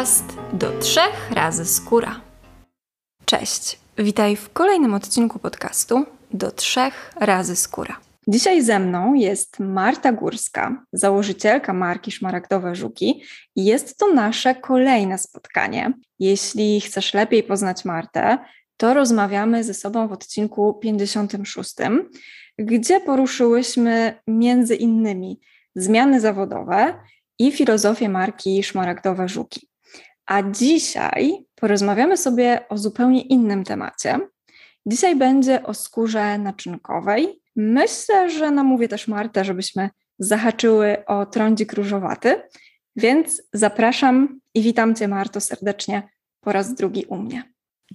podcast 0.00 0.36
do 0.52 0.78
trzech 0.78 1.30
razy 1.30 1.64
skóra. 1.64 2.20
Cześć, 3.24 3.78
witaj 3.98 4.36
w 4.36 4.52
kolejnym 4.52 4.94
odcinku 4.94 5.38
podcastu 5.38 6.04
do 6.32 6.50
trzech 6.50 7.12
razy 7.16 7.56
skóra. 7.56 8.00
Dzisiaj 8.28 8.62
ze 8.62 8.78
mną 8.78 9.14
jest 9.14 9.58
Marta 9.58 10.12
Górska, 10.12 10.84
założycielka 10.92 11.72
marki 11.72 12.12
Szmaragdowe 12.12 12.74
Żuki 12.74 13.22
i 13.56 13.64
jest 13.64 13.98
to 13.98 14.14
nasze 14.14 14.54
kolejne 14.54 15.18
spotkanie. 15.18 15.92
Jeśli 16.18 16.80
chcesz 16.80 17.14
lepiej 17.14 17.42
poznać 17.42 17.84
Martę, 17.84 18.38
to 18.76 18.94
rozmawiamy 18.94 19.64
ze 19.64 19.74
sobą 19.74 20.08
w 20.08 20.12
odcinku 20.12 20.74
56, 20.74 21.74
gdzie 22.58 23.00
poruszyłyśmy 23.00 24.20
między 24.26 24.76
innymi 24.76 25.40
zmiany 25.74 26.20
zawodowe 26.20 26.94
i 27.38 27.52
filozofię 27.52 28.08
marki 28.08 28.62
Szmaragdowe 28.62 29.28
Żuki. 29.28 29.69
A 30.30 30.42
dzisiaj 30.42 31.44
porozmawiamy 31.54 32.16
sobie 32.16 32.68
o 32.68 32.78
zupełnie 32.78 33.22
innym 33.22 33.64
temacie. 33.64 34.18
Dzisiaj 34.86 35.16
będzie 35.16 35.62
o 35.62 35.74
skórze 35.74 36.38
naczynkowej. 36.38 37.42
Myślę, 37.56 38.30
że 38.30 38.50
namówię 38.50 38.88
też 38.88 39.08
Martę, 39.08 39.44
żebyśmy 39.44 39.90
zahaczyły 40.18 41.04
o 41.06 41.26
trądzik 41.26 41.72
różowaty, 41.72 42.42
więc 42.96 43.42
zapraszam 43.52 44.40
i 44.54 44.62
witam 44.62 44.94
Cię 44.94 45.08
Marto 45.08 45.40
serdecznie 45.40 46.08
po 46.40 46.52
raz 46.52 46.74
drugi 46.74 47.04
u 47.04 47.16
mnie. 47.16 47.52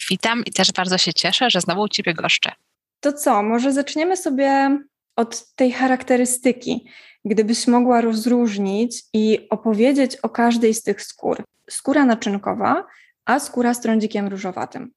Witam 0.09 0.43
i 0.45 0.51
też 0.51 0.71
bardzo 0.71 0.97
się 0.97 1.13
cieszę, 1.13 1.49
że 1.49 1.61
znowu 1.61 1.81
u 1.81 1.89
Ciebie 1.89 2.13
goszczę. 2.13 2.51
To 2.99 3.13
co, 3.13 3.43
może 3.43 3.73
zaczniemy 3.73 4.17
sobie 4.17 4.79
od 5.15 5.53
tej 5.55 5.71
charakterystyki. 5.71 6.89
Gdybyś 7.25 7.67
mogła 7.67 8.01
rozróżnić 8.01 9.03
i 9.13 9.49
opowiedzieć 9.49 10.15
o 10.15 10.29
każdej 10.29 10.73
z 10.73 10.83
tych 10.83 11.01
skór. 11.01 11.43
Skóra 11.69 12.05
naczynkowa, 12.05 12.85
a 13.25 13.39
skóra 13.39 13.73
z 13.73 13.81
trądzikiem 13.81 14.27
różowatym. 14.27 14.91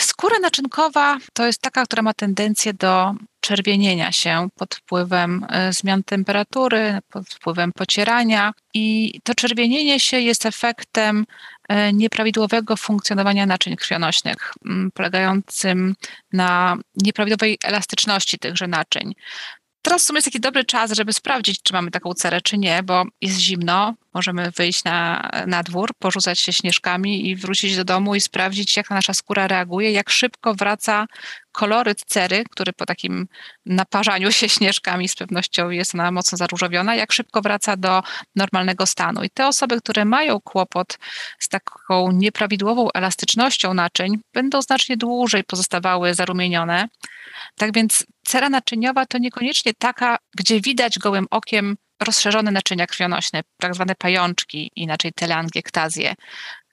Skóra 0.00 0.38
naczynkowa 0.38 1.18
to 1.32 1.46
jest 1.46 1.60
taka, 1.60 1.84
która 1.84 2.02
ma 2.02 2.14
tendencję 2.14 2.74
do 2.74 3.14
czerwienienia 3.40 4.12
się 4.12 4.48
pod 4.54 4.74
wpływem 4.74 5.46
e, 5.48 5.72
zmian 5.72 6.02
temperatury, 6.02 6.98
pod 7.08 7.28
wpływem 7.28 7.72
pocierania 7.72 8.52
i 8.74 9.14
to 9.24 9.34
czerwienienie 9.34 10.00
się 10.00 10.20
jest 10.20 10.46
efektem 10.46 11.26
e, 11.68 11.92
nieprawidłowego 11.92 12.76
funkcjonowania 12.76 13.46
naczyń 13.46 13.76
krwionośnych, 13.76 14.52
polegającym 14.94 15.94
na 16.32 16.76
nieprawidłowej 16.96 17.58
elastyczności 17.64 18.38
tychże 18.38 18.66
naczyń. 18.66 19.14
Teraz 19.82 20.02
w 20.02 20.06
sumie 20.06 20.16
jest 20.16 20.24
taki 20.24 20.40
dobry 20.40 20.64
czas, 20.64 20.92
żeby 20.92 21.12
sprawdzić, 21.12 21.62
czy 21.62 21.72
mamy 21.72 21.90
taką 21.90 22.14
cerę, 22.14 22.40
czy 22.40 22.58
nie, 22.58 22.82
bo 22.82 23.04
jest 23.20 23.38
zimno, 23.38 23.94
możemy 24.14 24.50
wyjść 24.50 24.84
na, 24.84 25.30
na 25.46 25.62
dwór, 25.62 25.90
porzucać 25.98 26.40
się 26.40 26.52
śnieżkami 26.52 27.28
i 27.28 27.36
wrócić 27.36 27.76
do 27.76 27.84
domu 27.84 28.14
i 28.14 28.20
sprawdzić, 28.20 28.76
jak 28.76 28.90
nasza 28.90 29.14
skóra 29.14 29.48
reaguje, 29.48 29.92
jak 29.92 30.10
szybko 30.10 30.54
wraca 30.54 31.06
koloryt 31.52 32.04
cery, 32.06 32.44
który 32.50 32.72
po 32.72 32.86
takim 32.86 33.28
naparzaniu 33.66 34.32
się 34.32 34.48
śnieżkami 34.48 35.08
z 35.08 35.16
pewnością 35.16 35.70
jest 35.70 35.94
ona 35.94 36.10
mocno 36.10 36.38
zaróżowiona, 36.38 36.94
jak 36.94 37.12
szybko 37.12 37.42
wraca 37.42 37.76
do 37.76 38.02
normalnego 38.36 38.86
stanu. 38.86 39.24
I 39.24 39.30
te 39.30 39.46
osoby, 39.46 39.80
które 39.80 40.04
mają 40.04 40.40
kłopot 40.40 40.98
z 41.38 41.48
taką 41.48 42.12
nieprawidłową 42.12 42.88
elastycznością 42.94 43.74
naczyń, 43.74 44.18
będą 44.34 44.62
znacznie 44.62 44.96
dłużej 44.96 45.44
pozostawały 45.44 46.14
zarumienione. 46.14 46.88
Tak 47.56 47.74
więc 47.74 48.06
cera 48.30 48.48
naczyniowa 48.50 49.06
to 49.06 49.18
niekoniecznie 49.18 49.74
taka, 49.74 50.18
gdzie 50.36 50.60
widać 50.60 50.98
gołym 50.98 51.26
okiem 51.30 51.76
rozszerzone 52.02 52.50
naczynia 52.50 52.86
krwionośne, 52.86 53.42
tak 53.60 53.74
zwane 53.74 53.94
pajączki, 53.94 54.70
inaczej 54.76 55.12
telangiektazje. 55.12 56.14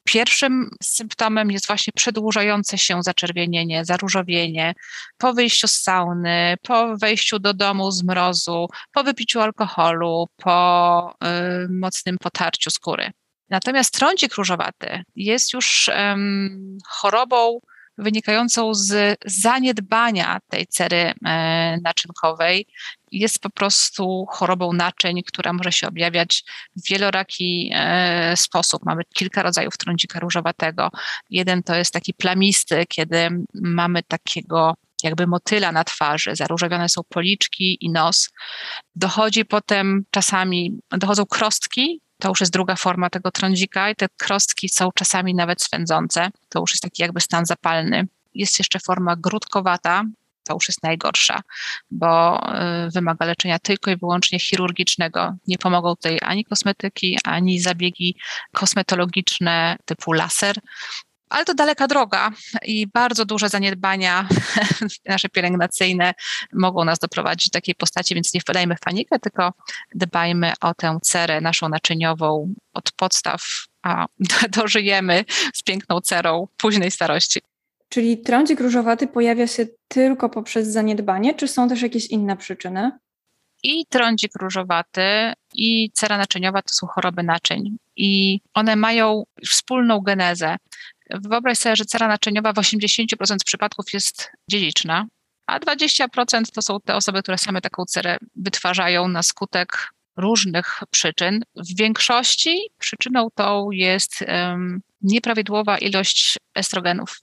Pierwszym 0.04 0.70
symptomem 0.84 1.52
jest 1.52 1.68
właśnie 1.68 1.94
przedłużające 1.96 2.78
się 2.78 3.04
zaczerwienienie, 3.04 3.86
zaróżowienie 3.86 4.74
po 5.18 5.34
wyjściu 5.34 5.68
z 5.68 5.72
sauny, 5.72 6.56
po 6.64 6.98
wejściu 6.98 7.40
do 7.40 7.54
domu 7.54 7.92
z 7.92 8.04
mrozu, 8.04 8.68
po 8.92 9.04
wypiciu 9.04 9.40
alkoholu, 9.42 10.28
po 10.36 11.16
y, 11.64 11.68
mocnym 11.70 12.18
potarciu 12.18 12.70
skóry. 12.70 13.12
Natomiast 13.50 13.94
trądzik 13.94 14.36
różowaty 14.36 15.04
jest 15.16 15.54
już 15.54 15.90
chorobą 16.88 17.60
wynikającą 17.98 18.74
z 18.74 19.20
zaniedbania 19.26 20.40
tej 20.50 20.68
cery 20.68 21.14
e, 21.26 21.78
naczynkowej 21.84 22.68
jest 23.12 23.40
po 23.40 23.50
prostu 23.50 24.26
chorobą 24.30 24.74
naczyń, 24.74 25.24
która 25.24 25.54
może 25.54 25.72
się 25.72 25.88
objawiać 25.88 26.44
w 26.76 26.90
wieloraki 26.90 27.72
e, 27.74 28.38
sposób. 28.38 28.86
Mamy 28.86 29.04
kilka 29.14 29.44
rodzajów 29.44 29.78
trądzika 29.78 30.20
różowatego. 30.20 30.90
Jeden 31.30 31.64
to 31.64 31.76
jest 31.76 31.94
taki 31.94 32.14
plamisty, 32.14 32.86
kiedy 32.90 33.30
mamy 33.54 34.04
takiego 34.04 34.74
jakby 35.04 35.28
motyla 35.28 35.72
na 35.72 35.84
twarzy, 35.84 36.36
zaróżowione 36.36 36.90
są 36.90 37.02
policzki 37.10 37.78
i 37.82 37.90
nos. 37.90 38.30
Dochodzi 38.96 39.46
potem 39.46 40.04
czasami, 40.12 40.80
dochodzą 40.92 41.26
krostki, 41.26 42.02
to 42.20 42.30
już 42.30 42.40
jest 42.40 42.54
druga 42.54 42.76
forma 42.76 43.10
tego 43.10 43.32
trądzika 43.32 43.90
i 43.90 43.96
te 43.96 44.08
krostki 44.18 44.70
są 44.70 44.90
czasami 44.96 45.36
nawet 45.36 45.62
swędzące. 45.62 46.30
To 46.50 46.60
już 46.60 46.72
jest 46.72 46.84
taki 46.84 47.02
jakby 47.02 47.22
stan 47.22 47.46
zapalny. 47.46 48.08
Jest 48.34 48.60
jeszcze 48.60 48.80
forma 48.80 49.16
grudkowata, 49.16 50.04
to 50.48 50.54
już 50.54 50.68
jest 50.68 50.84
najgorsza, 50.84 51.42
bo 51.92 52.42
y, 52.88 52.92
wymaga 52.92 53.26
leczenia 53.26 53.60
tylko 53.60 53.92
i 53.92 53.98
wyłącznie 53.98 54.40
chirurgicznego. 54.40 55.36
Nie 55.48 55.58
pomogą 55.58 55.96
tutaj 55.96 56.18
ani 56.22 56.46
kosmetyki, 56.46 57.18
ani 57.24 57.60
zabiegi 57.60 58.16
kosmetologiczne 58.54 59.78
typu 59.86 60.14
laser. 60.14 60.56
Ale 61.30 61.46
to 61.46 61.54
daleka 61.54 61.88
droga 61.88 62.32
i 62.66 62.88
bardzo 62.88 63.26
duże 63.26 63.50
zaniedbania 63.50 64.28
nasze 65.06 65.30
pielęgnacyjne 65.30 66.14
mogą 66.54 66.84
nas 66.84 67.00
doprowadzić 67.00 67.50
do 67.50 67.58
takiej 67.58 67.76
postaci, 67.76 68.16
więc 68.16 68.34
nie 68.34 68.42
wpadajmy 68.42 68.76
w 68.76 68.80
panikę, 68.80 69.20
tylko 69.20 69.54
dbajmy 69.96 70.54
o 70.62 70.74
tę 70.74 71.00
cerę 71.02 71.42
naszą 71.42 71.70
naczyniową 71.70 72.54
od 72.74 72.92
podstaw, 72.92 73.44
a 73.82 74.06
dożyjemy 74.58 75.26
z 75.54 75.64
piękną 75.64 76.02
cerą 76.02 76.48
późnej 76.58 76.92
starości. 76.92 77.40
Czyli 77.90 78.18
trądzik 78.18 78.60
różowaty 78.60 79.08
pojawia 79.08 79.48
się 79.48 79.66
tylko 79.88 80.30
poprzez 80.30 80.68
zaniedbanie, 80.68 81.34
czy 81.34 81.48
są 81.48 81.70
też 81.70 81.82
jakieś 81.82 82.08
inne 82.08 82.38
przyczyny? 82.38 82.92
I 83.64 83.86
trądzik 83.86 84.32
różowaty, 84.36 85.34
i 85.54 85.92
cera 85.94 86.18
naczyniowa 86.18 86.62
to 86.62 86.74
są 86.74 86.88
choroby 86.88 87.24
naczyń. 87.24 87.78
I 87.96 88.42
one 88.54 88.76
mają 88.76 89.24
wspólną 89.46 90.00
genezę. 90.00 90.58
Wyobraź 91.10 91.58
sobie, 91.58 91.76
że 91.76 91.86
cera 91.86 92.08
naczyniowa 92.08 92.54
w 92.54 92.56
80% 92.56 93.06
przypadków 93.46 93.86
jest 93.94 94.32
dziedziczna, 94.50 95.06
a 95.48 95.60
20% 95.60 96.42
to 96.54 96.62
są 96.62 96.78
te 96.86 96.96
osoby, 96.96 97.22
które 97.22 97.38
same 97.38 97.62
taką 97.62 97.86
cerę 97.86 98.18
wytwarzają 98.36 99.08
na 99.08 99.24
skutek 99.24 99.90
różnych 100.18 100.80
przyczyn. 100.92 101.42
W 101.56 101.78
większości 101.78 102.60
przyczyną 102.80 103.28
tą 103.36 103.72
jest 103.72 104.22
um, 104.28 104.82
nieprawidłowa 105.02 105.78
ilość 105.78 106.38
estrogenów 106.56 107.22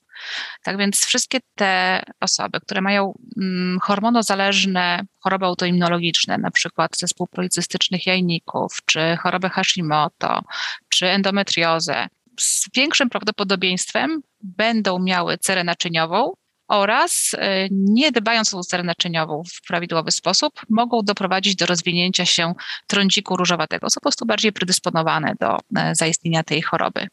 tak 0.62 0.78
więc 0.78 1.06
wszystkie 1.06 1.38
te 1.54 2.02
osoby, 2.20 2.60
które 2.60 2.80
mają 2.80 3.14
mm, 3.36 3.78
hormonozależne 3.80 5.02
choroby 5.20 5.46
autoimmunologiczne, 5.46 6.38
na 6.38 6.50
przykład 6.50 6.98
zespół 6.98 7.26
policystycznych 7.26 8.06
jajników, 8.06 8.78
czy 8.84 9.16
chorobę 9.16 9.48
Hashimoto, 9.48 10.42
czy 10.88 11.06
endometriozę, 11.06 12.06
z 12.40 12.68
większym 12.76 13.10
prawdopodobieństwem 13.10 14.20
będą 14.40 14.98
miały 14.98 15.38
cerę 15.38 15.64
naczyniową 15.64 16.32
oraz 16.68 17.34
y, 17.34 17.38
nie 17.70 18.12
dbając 18.12 18.54
o 18.54 18.60
cerę 18.60 18.82
naczyniową 18.82 19.42
w 19.54 19.66
prawidłowy 19.66 20.10
sposób, 20.10 20.52
mogą 20.68 21.02
doprowadzić 21.02 21.56
do 21.56 21.66
rozwinięcia 21.66 22.24
się 22.24 22.54
trądziku 22.86 23.36
różowatego, 23.36 23.90
są 23.90 23.94
po 23.94 24.00
prostu 24.00 24.26
bardziej 24.26 24.52
predysponowane 24.52 25.34
do 25.40 25.58
e, 25.76 25.94
zaistnienia 25.94 26.42
tej 26.42 26.62
choroby. 26.62 27.06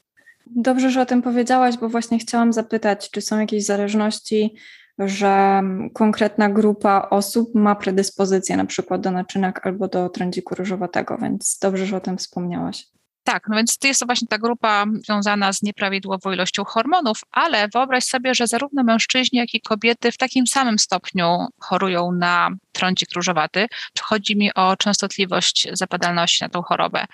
Dobrze, 0.46 0.92
że 0.92 1.02
o 1.02 1.06
tym 1.06 1.22
powiedziałaś, 1.22 1.78
bo 1.78 1.90
właśnie 1.90 2.20
chciałam 2.20 2.54
zapytać, 2.54 3.12
czy 3.12 3.22
są 3.22 3.40
jakieś 3.40 3.66
zależności, 3.66 4.56
że 5.00 5.62
konkretna 5.94 6.50
grupa 6.50 7.08
osób 7.10 7.56
ma 7.56 7.76
predyspozycję 7.76 8.58
na 8.58 8.66
przykład 8.66 9.02
do 9.02 9.12
naczynek 9.12 9.68
albo 9.68 9.88
do 9.88 10.10
trądziku 10.10 10.56
różowatego, 10.56 11.18
więc 11.22 11.60
dobrze, 11.62 11.86
że 11.86 11.98
o 11.98 12.00
tym 12.00 12.18
wspomniałaś. 12.18 12.88
Tak, 13.24 13.48
no 13.50 13.56
więc 13.56 13.78
jest 13.84 14.00
to 14.00 14.06
właśnie 14.06 14.28
ta 14.28 14.38
grupa 14.38 14.86
związana 15.06 15.54
z 15.54 15.62
nieprawidłową 15.62 16.32
ilością 16.32 16.64
hormonów, 16.64 17.22
ale 17.32 17.68
wyobraź 17.68 18.04
sobie, 18.04 18.36
że 18.36 18.48
zarówno 18.48 18.84
mężczyźni, 18.84 19.40
jak 19.40 19.54
i 19.54 19.62
kobiety 19.62 20.12
w 20.12 20.18
takim 20.18 20.48
samym 20.48 20.80
stopniu 20.80 21.48
chorują 21.60 22.12
na 22.12 22.50
trądzik 22.72 23.12
różowaty. 23.16 23.68
Chodzi 24.02 24.38
mi 24.38 24.54
o 24.54 24.78
częstotliwość 24.78 25.68
zapadalności 25.74 26.44
na 26.44 26.50
tą 26.50 26.62
chorobę, 26.62 27.06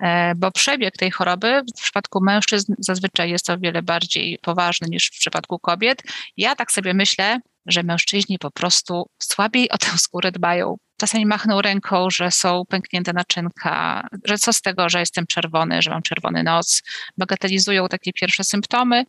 e, 0.00 0.34
bo 0.34 0.50
przebieg 0.50 0.96
tej 0.96 1.10
choroby 1.10 1.62
w 1.78 1.82
przypadku 1.82 2.24
mężczyzn 2.24 2.74
zazwyczaj 2.78 3.30
jest 3.30 3.50
o 3.50 3.58
wiele 3.58 3.82
bardziej 3.82 4.38
poważny 4.42 4.88
niż 4.90 5.06
w 5.06 5.18
przypadku 5.18 5.58
kobiet. 5.58 6.02
Ja 6.36 6.54
tak 6.54 6.72
sobie 6.72 6.94
myślę, 6.94 7.40
że 7.66 7.82
mężczyźni 7.82 8.38
po 8.38 8.50
prostu 8.50 9.06
słabiej 9.22 9.70
o 9.70 9.78
tę 9.78 9.98
skórę 9.98 10.32
dbają. 10.32 10.76
Czasami 11.00 11.26
machną 11.26 11.62
ręką, 11.62 12.10
że 12.10 12.30
są 12.30 12.62
pęknięte 12.68 13.12
naczynka, 13.12 14.06
że 14.24 14.38
co 14.38 14.52
z 14.52 14.62
tego, 14.62 14.88
że 14.88 15.00
jestem 15.00 15.26
czerwony, 15.26 15.82
że 15.82 15.90
mam 15.90 16.02
czerwony 16.02 16.42
nos. 16.42 16.82
Bagatelizują 17.18 17.88
takie 17.88 18.12
pierwsze 18.12 18.44
symptomy 18.44 19.04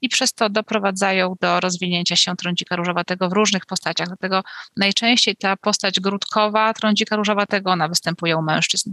i 0.00 0.08
przez 0.08 0.32
to 0.32 0.50
doprowadzają 0.50 1.34
do 1.40 1.60
rozwinięcia 1.60 2.16
się 2.16 2.36
trądzika 2.36 2.76
różowatego 2.76 3.28
w 3.28 3.32
różnych 3.32 3.66
postaciach. 3.66 4.08
Dlatego 4.08 4.42
najczęściej 4.76 5.36
ta 5.36 5.56
postać 5.56 6.00
grudkowa 6.00 6.74
trądzika 6.74 7.16
różowatego, 7.16 7.70
ona 7.70 7.88
występuje 7.88 8.36
u 8.36 8.42
mężczyzn. 8.42 8.92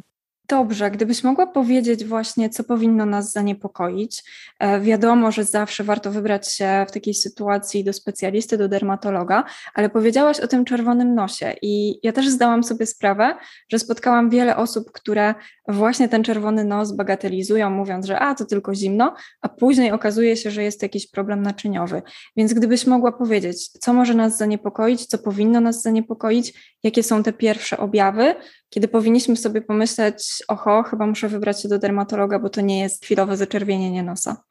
Dobrze, 0.49 0.91
gdybyś 0.91 1.23
mogła 1.23 1.47
powiedzieć 1.47 2.05
właśnie, 2.05 2.49
co 2.49 2.63
powinno 2.63 3.05
nas 3.05 3.31
zaniepokoić. 3.31 4.23
E, 4.59 4.79
wiadomo, 4.81 5.31
że 5.31 5.43
zawsze 5.43 5.83
warto 5.83 6.11
wybrać 6.11 6.53
się 6.53 6.85
w 6.89 6.91
takiej 6.91 7.13
sytuacji 7.13 7.83
do 7.83 7.93
specjalisty, 7.93 8.57
do 8.57 8.67
dermatologa, 8.67 9.43
ale 9.73 9.89
powiedziałaś 9.89 10.39
o 10.39 10.47
tym 10.47 10.65
czerwonym 10.65 11.15
nosie 11.15 11.53
i 11.61 11.99
ja 12.03 12.13
też 12.13 12.29
zdałam 12.29 12.63
sobie 12.63 12.85
sprawę, 12.85 13.35
że 13.71 13.79
spotkałam 13.79 14.29
wiele 14.29 14.55
osób, 14.57 14.91
które 14.91 15.35
właśnie 15.67 16.09
ten 16.09 16.23
czerwony 16.23 16.63
nos 16.63 16.95
bagatelizują, 16.95 17.69
mówiąc, 17.69 18.05
że 18.05 18.19
a 18.19 18.35
to 18.35 18.45
tylko 18.45 18.75
zimno, 18.75 19.15
a 19.41 19.49
później 19.49 19.91
okazuje 19.91 20.37
się, 20.37 20.51
że 20.51 20.63
jest 20.63 20.81
jakiś 20.81 21.11
problem 21.11 21.41
naczyniowy. 21.41 22.01
Więc 22.37 22.53
gdybyś 22.53 22.85
mogła 22.85 23.11
powiedzieć, 23.11 23.69
co 23.69 23.93
może 23.93 24.13
nas 24.13 24.37
zaniepokoić, 24.37 25.05
co 25.05 25.17
powinno 25.17 25.61
nas 25.61 25.81
zaniepokoić, 25.81 26.76
jakie 26.83 27.03
są 27.03 27.23
te 27.23 27.33
pierwsze 27.33 27.77
objawy, 27.77 28.35
kiedy 28.69 28.87
powinniśmy 28.87 29.35
sobie 29.35 29.61
pomyśleć, 29.61 30.43
oho, 30.47 30.83
chyba 30.83 31.07
muszę 31.07 31.29
wybrać 31.29 31.61
się 31.61 31.67
do 31.69 31.79
dermatologa, 31.79 32.39
bo 32.39 32.49
to 32.49 32.61
nie 32.61 32.79
jest 32.79 33.05
chwilowe 33.05 33.37
zaczerwienienie 33.37 34.03
nosa. 34.03 34.43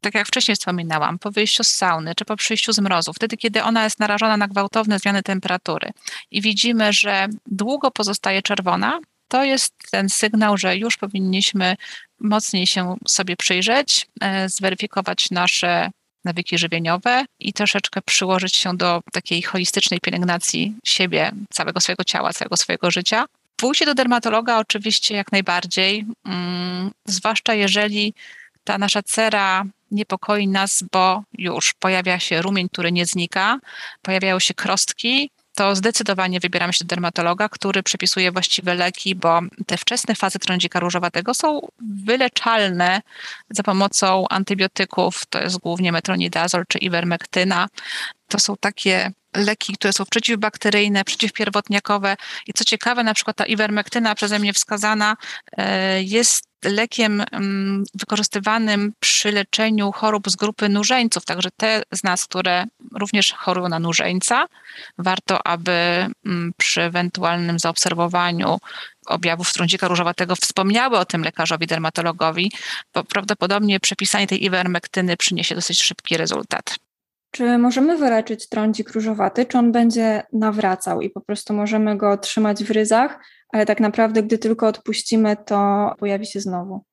Tak 0.00 0.14
jak 0.14 0.26
wcześniej 0.26 0.56
wspominałam, 0.56 1.18
po 1.18 1.30
wyjściu 1.30 1.64
z 1.64 1.70
sauny 1.70 2.14
czy 2.14 2.24
po 2.24 2.36
przyjściu 2.36 2.72
z 2.72 2.78
mrozu, 2.78 3.12
wtedy 3.12 3.36
kiedy 3.36 3.62
ona 3.62 3.84
jest 3.84 4.00
narażona 4.00 4.36
na 4.36 4.48
gwałtowne 4.48 4.98
zmiany 4.98 5.22
temperatury 5.22 5.90
i 6.30 6.42
widzimy, 6.42 6.92
że 6.92 7.28
długo 7.46 7.90
pozostaje 7.90 8.42
czerwona, 8.42 9.00
to 9.28 9.44
jest 9.44 9.74
ten 9.90 10.08
sygnał, 10.08 10.56
że 10.56 10.76
już 10.76 10.96
powinniśmy 10.96 11.76
mocniej 12.20 12.66
się 12.66 12.96
sobie 13.08 13.36
przyjrzeć, 13.36 14.06
e, 14.20 14.48
zweryfikować 14.48 15.30
nasze 15.30 15.90
nawyki 16.24 16.58
żywieniowe 16.58 17.24
i 17.40 17.52
troszeczkę 17.52 18.02
przyłożyć 18.02 18.56
się 18.56 18.76
do 18.76 19.00
takiej 19.12 19.42
holistycznej 19.42 20.00
pielęgnacji 20.00 20.74
siebie, 20.84 21.32
całego 21.50 21.80
swojego 21.80 22.04
ciała, 22.04 22.32
całego 22.32 22.56
swojego 22.56 22.90
życia. 22.90 23.24
Pójście 23.56 23.86
do 23.86 23.94
dermatologa 23.94 24.58
oczywiście 24.58 25.14
jak 25.14 25.32
najbardziej, 25.32 26.06
mm, 26.26 26.90
zwłaszcza 27.04 27.54
jeżeli 27.54 28.14
ta 28.64 28.78
nasza 28.78 29.02
cera 29.02 29.64
niepokoi 29.90 30.48
nas, 30.48 30.84
bo 30.92 31.22
już 31.38 31.74
pojawia 31.74 32.18
się 32.18 32.42
rumień, 32.42 32.68
który 32.68 32.92
nie 32.92 33.06
znika, 33.06 33.58
pojawiają 34.02 34.38
się 34.38 34.54
krostki, 34.54 35.30
to 35.54 35.76
zdecydowanie 35.76 36.40
wybieramy 36.40 36.72
się 36.72 36.84
do 36.84 36.88
dermatologa, 36.88 37.48
który 37.48 37.82
przepisuje 37.82 38.32
właściwe 38.32 38.74
leki, 38.74 39.14
bo 39.14 39.40
te 39.66 39.76
wczesne 39.76 40.14
fazy 40.14 40.38
trądzika 40.38 40.80
różowatego 40.80 41.34
są 41.34 41.60
wyleczalne 42.04 43.02
za 43.50 43.62
pomocą 43.62 44.24
antybiotyków, 44.30 45.26
to 45.26 45.40
jest 45.40 45.58
głównie 45.58 45.92
metronidazol 45.92 46.64
czy 46.68 46.78
ivermektyna. 46.78 47.68
To 48.28 48.38
są 48.38 48.56
takie 48.56 49.12
leki, 49.34 49.74
które 49.74 49.92
są 49.92 50.04
przeciwbakteryjne, 50.10 51.04
przeciwpierwotniakowe 51.04 52.16
i 52.46 52.52
co 52.52 52.64
ciekawe, 52.64 53.04
na 53.04 53.14
przykład 53.14 53.36
ta 53.36 53.46
ivermektyna 53.46 54.14
przeze 54.14 54.38
mnie 54.38 54.52
wskazana 54.52 55.16
e, 55.56 56.02
jest 56.02 56.44
lekiem 56.64 57.22
mm, 57.32 57.84
wykorzystywanym 57.94 58.92
przy 59.00 59.32
leczeniu 59.32 59.92
chorób 59.92 60.30
z 60.30 60.36
grupy 60.36 60.68
nużeńców. 60.68 61.24
Także 61.24 61.48
te 61.56 61.82
z 61.92 62.04
nas, 62.04 62.24
które 62.24 62.64
również 63.00 63.32
chorują 63.32 63.68
na 63.68 63.78
nużeńca, 63.78 64.46
warto, 64.98 65.46
aby 65.46 65.72
mm, 66.26 66.52
przy 66.56 66.82
ewentualnym 66.82 67.58
zaobserwowaniu 67.58 68.58
objawów 69.06 69.52
trądzika 69.52 69.88
różowatego 69.88 70.36
wspomniały 70.36 70.98
o 70.98 71.04
tym 71.04 71.22
lekarzowi 71.22 71.66
dermatologowi, 71.66 72.52
bo 72.94 73.04
prawdopodobnie 73.04 73.80
przepisanie 73.80 74.26
tej 74.26 74.44
iwermektyny 74.44 75.16
przyniesie 75.16 75.54
dosyć 75.54 75.82
szybki 75.82 76.16
rezultat. 76.16 76.83
Czy 77.34 77.58
możemy 77.58 77.98
wyleczyć 77.98 78.48
trądzik 78.48 78.90
różowaty, 78.90 79.46
czy 79.46 79.58
on 79.58 79.72
będzie 79.72 80.22
nawracał 80.32 81.00
i 81.00 81.10
po 81.10 81.20
prostu 81.20 81.54
możemy 81.54 81.96
go 81.96 82.18
trzymać 82.18 82.64
w 82.64 82.70
ryzach, 82.70 83.18
ale 83.52 83.66
tak 83.66 83.80
naprawdę, 83.80 84.22
gdy 84.22 84.38
tylko 84.38 84.66
odpuścimy, 84.66 85.36
to 85.46 85.90
pojawi 85.98 86.26
się 86.26 86.40
znowu? 86.40 86.84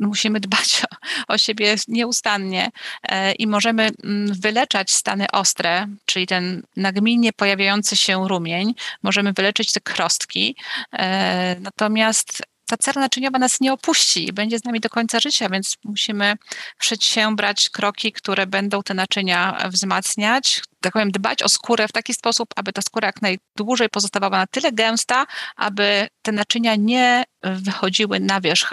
musimy 0.00 0.40
dbać 0.40 0.82
o, 0.84 1.34
o, 1.34 1.38
siebie 1.38 1.76
nieustannie 1.88 2.70
e, 3.02 3.32
i 3.32 3.46
możemy 3.46 3.90
mm, 4.04 4.32
wyleczać 4.40 4.90
stany 4.90 5.26
ostre, 5.32 5.86
czyli 6.06 6.26
ten 6.26 6.62
nagminnie 6.76 7.32
pojawiający 7.32 7.96
się 7.96 8.28
rumień, 8.28 8.74
możemy 9.02 9.32
wyleczyć 9.32 9.72
te 9.72 9.80
krostki. 9.80 10.56
E, 10.92 11.56
natomiast 11.60 12.42
ta 12.70 12.76
cera 12.76 13.00
naczyniowa 13.00 13.38
nas 13.38 13.60
nie 13.60 13.72
opuści 13.72 14.28
i 14.28 14.32
będzie 14.32 14.58
z 14.58 14.64
nami 14.64 14.80
do 14.80 14.90
końca 14.90 15.20
życia, 15.20 15.48
więc 15.48 15.76
musimy 15.84 16.34
przedsiębrać 16.78 17.70
kroki, 17.70 18.12
które 18.12 18.46
będą 18.46 18.82
te 18.82 18.94
naczynia 18.94 19.68
wzmacniać, 19.70 20.62
tak 20.80 20.92
powiem, 20.92 21.10
dbać 21.10 21.42
o 21.42 21.48
skórę 21.48 21.88
w 21.88 21.92
taki 21.92 22.14
sposób, 22.14 22.48
aby 22.56 22.72
ta 22.72 22.82
skóra 22.82 23.08
jak 23.08 23.22
najdłużej 23.22 23.88
pozostawała 23.88 24.38
na 24.38 24.46
tyle 24.46 24.72
gęsta, 24.72 25.26
aby 25.56 26.08
te 26.22 26.32
naczynia 26.32 26.76
nie 26.76 27.24
wychodziły 27.42 28.20
na 28.20 28.40
wierzch. 28.40 28.72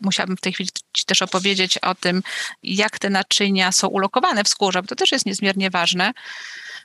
musiałabym 0.00 0.36
w 0.36 0.40
tej 0.40 0.52
chwili 0.52 0.70
Ci 0.92 1.04
też 1.04 1.22
opowiedzieć 1.22 1.78
o 1.78 1.94
tym, 1.94 2.22
jak 2.62 2.98
te 2.98 3.10
naczynia 3.10 3.72
są 3.72 3.88
ulokowane 3.88 4.44
w 4.44 4.48
skórze, 4.48 4.82
bo 4.82 4.88
to 4.88 4.96
też 4.96 5.12
jest 5.12 5.26
niezmiernie 5.26 5.70
ważne. 5.70 6.12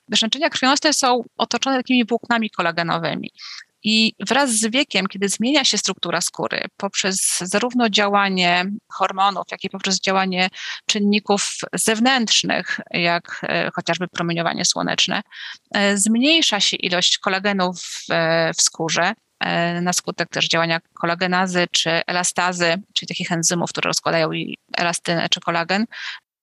Wiesz, 0.09 0.21
naczynia 0.21 0.49
krwionośne 0.49 0.93
są 0.93 1.23
otoczone 1.37 1.77
takimi 1.77 2.05
włóknami 2.05 2.49
kolagenowymi. 2.49 3.31
I 3.83 4.13
wraz 4.19 4.50
z 4.51 4.71
wiekiem, 4.71 5.07
kiedy 5.07 5.30
zmienia 5.30 5.63
się 5.63 5.77
struktura 5.77 6.21
skóry 6.21 6.65
poprzez 6.77 7.38
zarówno 7.41 7.89
działanie 7.89 8.65
hormonów, 8.91 9.44
jak 9.51 9.63
i 9.63 9.69
poprzez 9.69 10.00
działanie 10.00 10.50
czynników 10.85 11.57
zewnętrznych, 11.74 12.80
jak 12.91 13.41
e, 13.44 13.71
chociażby 13.75 14.07
promieniowanie 14.07 14.65
słoneczne, 14.65 15.21
e, 15.75 15.97
zmniejsza 15.97 16.59
się 16.59 16.77
ilość 16.77 17.18
kolagenu 17.18 17.74
w, 17.74 18.12
e, 18.12 18.53
w 18.53 18.62
skórze 18.62 19.13
na 19.81 19.94
skutek 19.94 20.29
też 20.29 20.47
działania 20.47 20.79
kolagenazy 20.94 21.68
czy 21.71 21.89
elastazy, 21.89 22.75
czyli 22.94 23.07
takich 23.07 23.31
enzymów, 23.31 23.69
które 23.69 23.88
rozkładają 23.88 24.31
i 24.31 24.57
elastynę 24.77 25.29
czy 25.29 25.39
kolagen, 25.39 25.86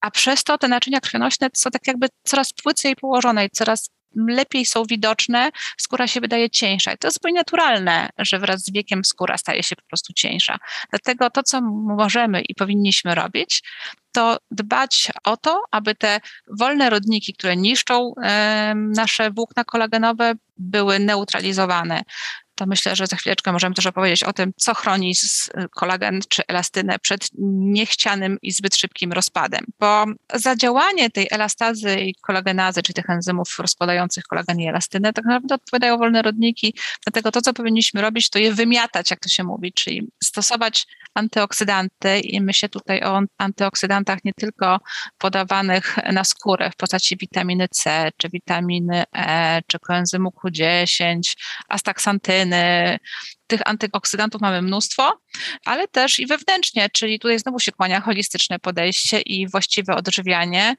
a 0.00 0.10
przez 0.10 0.44
to 0.44 0.58
te 0.58 0.68
naczynia 0.68 1.00
krwionośne 1.00 1.48
są 1.54 1.70
tak 1.70 1.86
jakby 1.86 2.06
coraz 2.24 2.52
płycej 2.52 2.96
położone 2.96 3.46
i 3.46 3.50
coraz 3.50 3.90
lepiej 4.16 4.66
są 4.66 4.84
widoczne, 4.84 5.50
skóra 5.78 6.06
się 6.06 6.20
wydaje 6.20 6.50
cieńsza. 6.50 6.92
I 6.92 6.98
to 6.98 7.06
jest 7.06 7.14
zupełnie 7.14 7.38
naturalne, 7.38 8.08
że 8.18 8.38
wraz 8.38 8.64
z 8.64 8.72
wiekiem 8.72 9.04
skóra 9.04 9.38
staje 9.38 9.62
się 9.62 9.76
po 9.76 9.82
prostu 9.82 10.12
cieńsza. 10.12 10.58
Dlatego 10.90 11.30
to, 11.30 11.42
co 11.42 11.60
możemy 11.96 12.42
i 12.42 12.54
powinniśmy 12.54 13.14
robić, 13.14 13.62
to 14.12 14.38
dbać 14.50 15.12
o 15.24 15.36
to, 15.36 15.62
aby 15.70 15.94
te 15.94 16.20
wolne 16.58 16.90
rodniki, 16.90 17.34
które 17.34 17.56
niszczą 17.56 18.14
nasze 18.74 19.30
włókna 19.30 19.64
kolagenowe, 19.64 20.32
były 20.56 20.98
neutralizowane 20.98 22.02
to 22.60 22.66
myślę, 22.66 22.96
że 22.96 23.06
za 23.06 23.16
chwileczkę 23.16 23.52
możemy 23.52 23.74
też 23.74 23.86
opowiedzieć 23.86 24.24
o 24.24 24.32
tym, 24.32 24.52
co 24.56 24.74
chroni 24.74 25.14
kolagen 25.76 26.20
czy 26.28 26.42
elastynę 26.48 26.98
przed 26.98 27.28
niechcianym 27.38 28.38
i 28.42 28.52
zbyt 28.52 28.76
szybkim 28.76 29.12
rozpadem. 29.12 29.64
Bo 29.78 30.04
zadziałanie 30.34 31.10
tej 31.10 31.28
elastazy 31.30 32.00
i 32.00 32.14
kolagenazy, 32.14 32.82
czy 32.82 32.92
tych 32.92 33.10
enzymów 33.10 33.58
rozkładających 33.58 34.24
kolagen 34.24 34.60
i 34.60 34.68
elastynę, 34.68 35.12
tak 35.12 35.24
naprawdę 35.24 35.54
odpowiadają 35.54 35.98
wolne 35.98 36.22
rodniki. 36.22 36.74
Dlatego 37.06 37.32
to, 37.32 37.40
co 37.42 37.52
powinniśmy 37.52 38.00
robić, 38.00 38.30
to 38.30 38.38
je 38.38 38.54
wymiatać, 38.54 39.10
jak 39.10 39.20
to 39.20 39.28
się 39.28 39.44
mówi, 39.44 39.72
czyli 39.72 40.08
stosować 40.24 40.86
antyoksydanty 41.14 42.20
i 42.20 42.40
myślę 42.40 42.68
tutaj 42.68 43.02
o 43.02 43.20
antyoksydantach 43.38 44.24
nie 44.24 44.32
tylko 44.32 44.80
podawanych 45.18 45.96
na 46.12 46.24
skórę 46.24 46.70
w 46.70 46.76
postaci 46.76 47.16
witaminy 47.16 47.68
C, 47.68 48.10
czy 48.16 48.28
witaminy 48.28 49.04
E, 49.16 49.62
czy 49.66 49.78
koenzymu 49.78 50.32
Q10, 50.44 51.20
astaksantyny, 51.68 52.49
tych 53.46 53.60
antyoksydantów 53.64 54.40
mamy 54.40 54.62
mnóstwo, 54.62 55.20
ale 55.64 55.88
też 55.88 56.18
i 56.18 56.26
wewnętrznie, 56.26 56.88
czyli 56.92 57.18
tutaj 57.18 57.38
znowu 57.38 57.58
się 57.58 57.72
kłania 57.72 58.00
holistyczne 58.00 58.58
podejście 58.58 59.20
i 59.20 59.48
właściwe 59.48 59.96
odżywianie. 59.96 60.74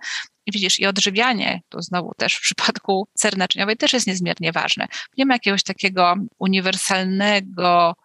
Widzisz, 0.54 0.80
i 0.80 0.86
odżywianie, 0.86 1.62
to 1.70 1.82
znowu 1.82 2.12
też 2.18 2.36
w 2.36 2.42
przypadku 2.42 3.08
cery 3.14 3.38
naczyniowej 3.38 3.78
też 3.78 3.94
jest 3.94 4.08
niezmiernie 4.08 4.52
ważne. 4.52 4.88
Nie 5.18 5.26
ma 5.26 5.34
jakiegoś 5.34 5.64
takiego 5.64 6.16
uniwersalnego 6.40 7.96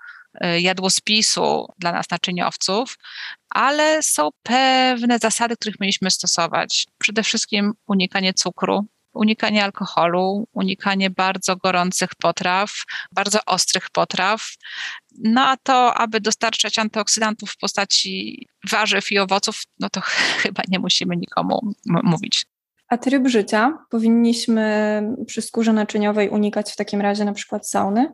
Y, 0.44 0.60
jadłospisu 0.60 1.66
dla 1.78 1.92
nas 1.92 2.10
naczyniowców, 2.10 2.98
ale 3.50 4.02
są 4.02 4.28
pewne 4.42 5.18
zasady, 5.18 5.56
których 5.56 5.80
mieliśmy 5.80 6.10
stosować. 6.10 6.86
Przede 6.98 7.22
wszystkim 7.22 7.72
unikanie 7.86 8.34
cukru, 8.34 8.86
unikanie 9.16 9.64
alkoholu, 9.64 10.48
unikanie 10.52 11.10
bardzo 11.10 11.56
gorących 11.56 12.14
potraw, 12.14 12.72
bardzo 13.12 13.38
ostrych 13.46 13.90
potraw. 13.90 14.50
No 15.18 15.48
a 15.48 15.56
to, 15.56 15.94
aby 15.94 16.20
dostarczać 16.20 16.78
antyoksydantów 16.78 17.50
w 17.50 17.58
postaci 17.58 18.46
warzyw 18.70 19.12
i 19.12 19.18
owoców, 19.18 19.62
no 19.80 19.90
to 19.90 20.00
chyba 20.42 20.62
nie 20.68 20.78
musimy 20.78 21.16
nikomu 21.16 21.60
mówić. 21.86 22.46
A 22.88 22.98
tryb 22.98 23.28
życia 23.28 23.78
powinniśmy 23.90 25.02
przy 25.26 25.42
skórze 25.42 25.72
naczyniowej 25.72 26.28
unikać 26.28 26.72
w 26.72 26.76
takim 26.76 27.00
razie 27.00 27.24
na 27.24 27.32
przykład 27.32 27.68
sauny? 27.68 28.12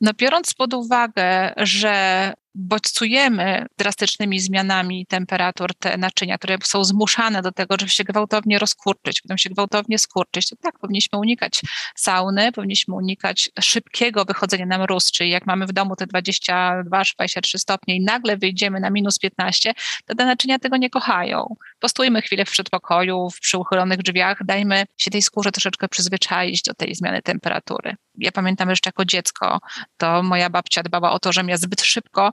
No 0.00 0.10
biorąc 0.18 0.54
pod 0.54 0.74
uwagę, 0.74 1.54
że 1.56 2.32
bodźcujemy 2.54 3.66
drastycznymi 3.78 4.40
zmianami 4.40 5.06
temperatur 5.06 5.74
te 5.74 5.96
naczynia, 5.96 6.38
które 6.38 6.58
są 6.64 6.84
zmuszane 6.84 7.42
do 7.42 7.52
tego, 7.52 7.76
żeby 7.80 7.90
się 7.90 8.04
gwałtownie 8.04 8.58
rozkurczyć, 8.58 9.22
będą 9.22 9.36
się 9.38 9.50
gwałtownie 9.50 9.98
skurczyć, 9.98 10.48
to 10.48 10.56
tak, 10.56 10.78
powinniśmy 10.78 11.18
unikać 11.18 11.60
sauny, 11.96 12.52
powinniśmy 12.52 12.94
unikać 12.94 13.50
szybkiego 13.60 14.24
wychodzenia 14.24 14.66
na 14.66 14.78
mróz, 14.78 15.10
czyli 15.10 15.30
jak 15.30 15.46
mamy 15.46 15.66
w 15.66 15.72
domu 15.72 15.96
te 15.96 16.06
22-23 16.06 17.58
stopnie 17.58 17.96
i 17.96 18.04
nagle 18.04 18.36
wyjdziemy 18.36 18.80
na 18.80 18.90
minus 18.90 19.18
15, 19.18 19.74
to 20.06 20.14
te 20.14 20.24
naczynia 20.24 20.58
tego 20.58 20.76
nie 20.76 20.90
kochają. 20.90 21.56
Postójmy 21.78 22.22
chwilę 22.22 22.44
w 22.44 22.50
przedpokoju, 22.50 23.28
przy 23.40 23.58
uchylonych 23.58 24.02
drzwiach, 24.02 24.38
dajmy 24.44 24.84
się 24.96 25.10
tej 25.10 25.22
skórze 25.22 25.52
troszeczkę 25.52 25.88
przyzwyczaić 25.88 26.62
do 26.62 26.74
tej 26.74 26.94
zmiany 26.94 27.22
temperatury. 27.22 27.96
Ja 28.18 28.32
pamiętam 28.32 28.70
jeszcze 28.70 28.88
jako 28.88 29.04
dziecko, 29.04 29.58
to 29.96 30.22
moja 30.22 30.50
babcia 30.50 30.82
dbała 30.82 31.12
o 31.12 31.18
to, 31.18 31.32
że 31.32 31.42
ja 31.48 31.56
zbyt 31.56 31.82
szybko 31.82 32.32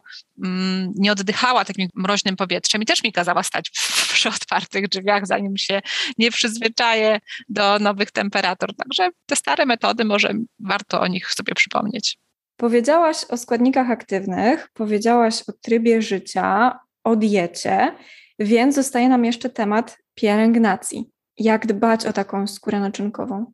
nie 0.96 1.12
oddychała 1.12 1.66
takim 1.66 1.90
mroźnym 1.96 2.36
powietrzem 2.36 2.82
i 2.82 2.86
też 2.86 3.04
mi 3.04 3.12
kazała 3.12 3.44
stać 3.44 3.70
przy 4.14 4.30
otwartych 4.30 4.88
drzwiach, 4.88 5.28
zanim 5.28 5.58
się 5.58 5.82
nie 6.18 6.32
przyzwyczaję 6.32 7.20
do 7.50 7.80
nowych 7.80 8.12
temperatur. 8.12 8.76
Także 8.76 9.10
te 9.26 9.36
stare 9.36 9.66
metody, 9.66 10.06
może 10.06 10.34
warto 10.60 11.02
o 11.02 11.08
nich 11.08 11.32
sobie 11.32 11.54
przypomnieć. 11.56 12.18
Powiedziałaś 12.58 13.18
o 13.30 13.38
składnikach 13.38 13.90
aktywnych, 13.90 14.70
powiedziałaś 14.74 15.44
o 15.48 15.52
trybie 15.62 16.02
życia, 16.02 16.80
o 17.04 17.16
diecie, 17.16 17.96
więc 18.40 18.76
zostaje 18.76 19.10
nam 19.10 19.26
jeszcze 19.26 19.50
temat 19.50 19.98
pielęgnacji. 20.16 21.10
Jak 21.38 21.68
dbać 21.68 22.06
o 22.06 22.14
taką 22.14 22.48
skórę 22.48 22.80
naczynkową? 22.80 23.52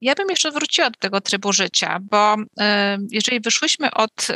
Ja 0.00 0.14
bym 0.14 0.30
jeszcze 0.30 0.50
wróciła 0.50 0.90
do 0.90 0.98
tego 0.98 1.20
trybu 1.20 1.52
życia, 1.52 1.98
bo 2.02 2.36
jeżeli 3.10 3.40
wyszłyśmy 3.40 3.90
od 3.90 4.26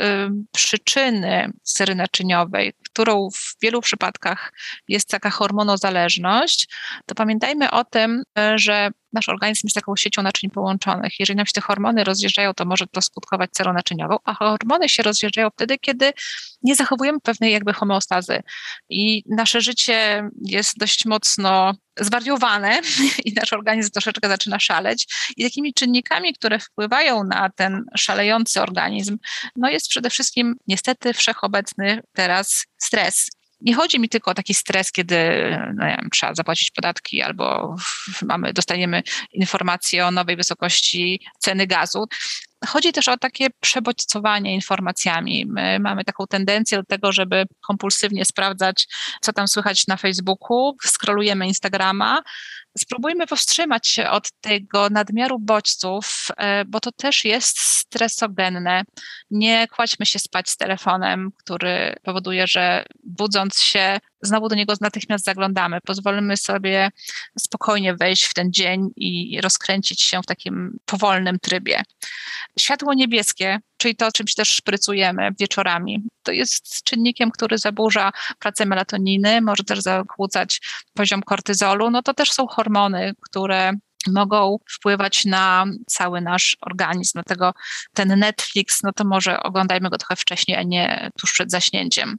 przyczyny 0.51 1.51
sery 1.63 1.95
naczyniowej, 1.95 2.73
którą 2.85 3.29
w 3.29 3.50
wielu 3.61 3.81
przypadkach 3.81 4.53
jest 4.87 5.09
taka 5.09 5.29
hormonozależność, 5.29 6.67
to 7.05 7.15
pamiętajmy 7.15 7.71
o 7.71 7.83
tym, 7.83 8.23
e, 8.39 8.57
że 8.57 8.91
nasz 9.13 9.29
organizm 9.29 9.61
jest 9.63 9.75
taką 9.75 9.95
siecią 9.95 10.23
naczyń 10.23 10.49
połączonych. 10.49 11.19
Jeżeli 11.19 11.37
nam 11.37 11.45
się 11.45 11.51
te 11.51 11.61
hormony 11.61 12.03
rozjeżdżają, 12.03 12.53
to 12.53 12.65
może 12.65 12.87
to 12.87 13.01
skutkować 13.01 13.51
cerą 13.51 13.73
naczyniową, 13.73 14.17
a 14.23 14.33
hormony 14.33 14.89
się 14.89 15.03
rozjeżdżają 15.03 15.49
wtedy, 15.49 15.77
kiedy 15.77 16.11
nie 16.63 16.75
zachowujemy 16.75 17.19
pewnej 17.19 17.51
jakby 17.51 17.73
homeostazy 17.73 18.43
i 18.89 19.23
nasze 19.29 19.61
życie 19.61 20.29
jest 20.45 20.77
dość 20.77 21.05
mocno 21.05 21.73
zwariowane 21.99 22.81
i 23.25 23.33
nasz 23.33 23.53
organizm 23.53 23.91
troszeczkę 23.91 24.27
zaczyna 24.27 24.59
szaleć. 24.59 25.07
I 25.37 25.43
takimi 25.43 25.73
czynnikami, 25.73 26.33
które 26.33 26.59
wpływają 26.59 27.23
na 27.23 27.49
ten 27.49 27.85
szalejący 27.97 28.61
organizm, 28.61 29.17
no 29.55 29.69
jest 29.69 29.87
przede 29.87 30.09
wszystkim 30.09 30.55
niestety 30.67 31.13
wszechobecny 31.13 32.01
teraz 32.13 32.65
stres 32.77 33.29
nie 33.61 33.75
chodzi 33.75 33.99
mi 33.99 34.09
tylko 34.09 34.31
o 34.31 34.33
taki 34.33 34.53
stres, 34.53 34.91
kiedy 34.91 35.15
no 35.75 35.85
wiem, 35.85 36.09
trzeba 36.11 36.33
zapłacić 36.33 36.71
podatki 36.71 37.21
albo 37.21 37.75
mamy, 38.21 38.53
dostaniemy 38.53 39.03
informacje 39.33 40.05
o 40.05 40.11
nowej 40.11 40.35
wysokości 40.35 41.21
ceny 41.39 41.67
gazu. 41.67 42.05
Chodzi 42.67 42.93
też 42.93 43.07
o 43.07 43.17
takie 43.17 43.47
przebodźcowanie 43.59 44.53
informacjami. 44.53 45.45
My 45.45 45.79
mamy 45.79 46.03
taką 46.03 46.27
tendencję 46.27 46.77
do 46.77 46.83
tego, 46.83 47.11
żeby 47.11 47.45
kompulsywnie 47.67 48.25
sprawdzać, 48.25 48.87
co 49.21 49.33
tam 49.33 49.47
słychać 49.47 49.87
na 49.87 49.97
Facebooku, 49.97 50.75
skrolujemy 50.83 51.47
Instagrama, 51.47 52.21
spróbujmy 52.77 53.27
powstrzymać 53.27 53.87
się 53.87 54.09
od 54.09 54.31
tego 54.41 54.89
nadmiaru 54.89 55.39
bodźców, 55.39 56.27
e, 56.37 56.65
bo 56.65 56.79
to 56.79 56.91
też 56.91 57.25
jest 57.25 57.59
stresogenne. 57.59 58.83
Nie 59.31 59.67
kładźmy 59.67 60.05
się 60.05 60.19
spać 60.19 60.49
z 60.49 60.57
telefonem, 60.57 61.31
który 61.37 61.95
powoduje, 62.03 62.47
że 62.47 62.85
budząc 63.03 63.59
się, 63.59 63.99
znowu 64.21 64.49
do 64.49 64.55
niego 64.55 64.73
natychmiast 64.81 65.25
zaglądamy. 65.25 65.79
Pozwolimy 65.81 66.37
sobie 66.37 66.89
spokojnie 67.39 67.95
wejść 67.95 68.23
w 68.23 68.33
ten 68.33 68.53
dzień 68.53 68.89
i 68.95 69.41
rozkręcić 69.41 70.01
się 70.01 70.21
w 70.21 70.25
takim 70.25 70.77
powolnym 70.85 71.39
trybie. 71.39 71.83
Światło 72.59 72.93
niebieskie, 72.93 73.59
czyli 73.77 73.95
to, 73.95 74.11
czym 74.11 74.27
się 74.27 74.35
też 74.35 74.49
szprycujemy 74.49 75.29
wieczorami, 75.39 76.03
to 76.23 76.31
jest 76.31 76.83
czynnikiem, 76.83 77.31
który 77.31 77.57
zaburza 77.57 78.11
pracę 78.39 78.65
melatoniny, 78.65 79.41
może 79.41 79.63
też 79.63 79.79
zakłócać 79.79 80.61
poziom 80.93 81.21
kortyzolu. 81.21 81.91
No 81.91 82.01
to 82.01 82.13
też 82.13 82.31
są 82.31 82.47
hormony, 82.47 83.13
które 83.21 83.73
mogą 84.07 84.57
wpływać 84.69 85.25
na 85.25 85.65
cały 85.87 86.21
nasz 86.21 86.57
organizm. 86.61 87.11
Dlatego 87.13 87.53
ten 87.93 88.19
Netflix, 88.19 88.83
no 88.83 88.91
to 88.93 89.05
może 89.05 89.43
oglądajmy 89.43 89.89
go 89.89 89.97
trochę 89.97 90.15
wcześniej, 90.15 90.57
a 90.57 90.63
nie 90.63 91.09
tuż 91.19 91.33
przed 91.33 91.51
zaśnięciem. 91.51 92.17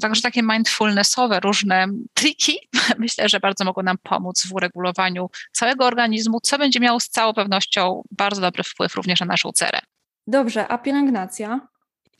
Także 0.00 0.22
takie 0.22 0.42
mindfulnessowe 0.42 1.40
różne 1.40 1.86
triki 2.14 2.58
myślę, 2.98 3.28
że 3.28 3.40
bardzo 3.40 3.64
mogą 3.64 3.82
nam 3.82 3.98
pomóc 4.02 4.46
w 4.46 4.52
uregulowaniu 4.52 5.30
całego 5.52 5.86
organizmu, 5.86 6.40
co 6.40 6.58
będzie 6.58 6.80
miało 6.80 7.00
z 7.00 7.08
całą 7.08 7.34
pewnością 7.34 8.02
bardzo 8.10 8.40
dobry 8.40 8.62
wpływ 8.62 8.94
również 8.94 9.20
na 9.20 9.26
naszą 9.26 9.52
cerę. 9.52 9.78
Dobrze, 10.26 10.68
a 10.68 10.78
pielęgnacja? 10.78 11.60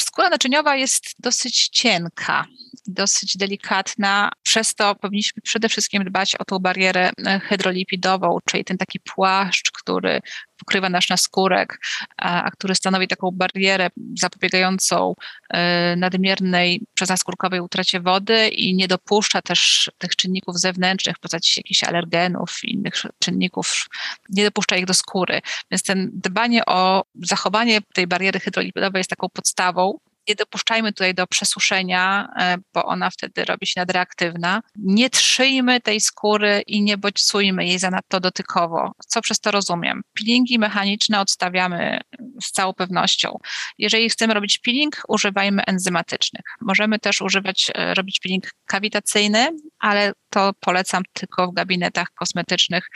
Skóra 0.01 0.29
naczyniowa 0.29 0.77
jest 0.77 1.05
dosyć 1.19 1.69
cienka, 1.69 2.47
dosyć 2.89 3.37
delikatna, 3.37 4.33
przez 4.43 4.75
to 4.75 4.95
powinniśmy 4.95 5.43
przede 5.43 5.69
wszystkim 5.69 6.05
dbać 6.05 6.35
o 6.35 6.45
tą 6.45 6.59
barierę 6.59 7.11
e, 7.27 7.41
hydrolipidową, 7.41 8.39
czyli 8.45 8.65
ten 8.65 8.79
taki 8.79 9.01
płaszcz, 9.01 9.71
który 9.71 10.21
pokrywa 10.59 10.89
nasz 10.89 11.09
naskórek, 11.09 11.79
a, 12.17 12.43
a 12.43 12.51
który 12.51 12.75
stanowi 12.75 13.09
taką 13.09 13.31
barierę 13.31 13.89
zapobiegającą 14.19 15.15
y, 15.15 15.57
nadmiernej 15.97 16.87
przezaskórkowej 16.95 17.61
utracie 17.61 18.01
wody 18.01 18.49
i 18.49 18.75
nie 18.75 18.89
dopuszcza 18.89 19.43
też 19.43 19.91
tych 19.99 20.17
czynników 20.17 20.59
zewnętrznych, 20.61 21.17
w 21.17 21.21
postaci 21.21 21.61
jakichś 21.61 21.85
alergenów 21.85 22.59
i 22.65 22.73
innych 22.73 22.95
czynników, 23.19 23.87
nie 24.29 24.45
dopuszcza 24.45 24.77
ich 24.77 24.87
do 24.87 24.95
skóry. 24.95 25.41
Więc 25.71 25.83
ten 25.83 26.11
dbanie 26.15 26.67
o 26.67 27.05
zachowanie 27.23 27.81
tej 27.95 28.07
bariery 28.07 28.41
hydrolipidowej 28.41 29.01
jest 29.01 29.11
taką 29.11 29.29
podstawą, 29.29 29.99
nie 30.29 30.35
dopuszczajmy 30.35 30.93
tutaj 30.93 31.15
do 31.15 31.27
przesuszenia, 31.27 32.29
e, 32.39 32.57
bo 32.75 32.85
ona 32.85 33.11
wtedy 33.11 33.45
robi 33.45 33.67
się 33.67 33.75
nadreaktywna. 33.77 34.61
Nie 34.77 35.11
trzyjmy 35.11 35.81
tej 35.81 36.01
skóry 36.01 36.63
i 36.67 36.83
nie 36.83 36.99
bodźcujmy 36.99 37.67
jej 37.67 37.79
zanadto 37.79 38.21
dotykowo. 38.21 38.93
Co 39.09 39.21
przez 39.21 39.41
to 39.41 39.51
rozumiem? 39.51 40.03
Peelingi 40.15 40.59
mechaniczne 40.59 41.21
odstawiamy 41.21 42.01
z 42.43 42.53
całą 42.53 42.75
pewnością. 42.75 43.39
Jeżeli 43.79 44.11
chcemy 44.11 44.35
robić 44.35 44.59
peeling, 44.59 45.03
używajmy 45.09 45.63
enzymatycznych. 45.65 46.45
Możemy 46.61 46.99
też 46.99 47.21
używać, 47.21 47.71
e, 47.75 47.95
robić 47.95 48.21
peeling 48.21 48.51
kawitacyjny, 48.67 49.49
ale 49.79 50.13
to 50.31 50.53
polecam 50.61 51.03
tylko 51.13 51.49
w 51.49 51.55
gabinetach 51.55 52.09
kosmetycznych. 52.15 52.89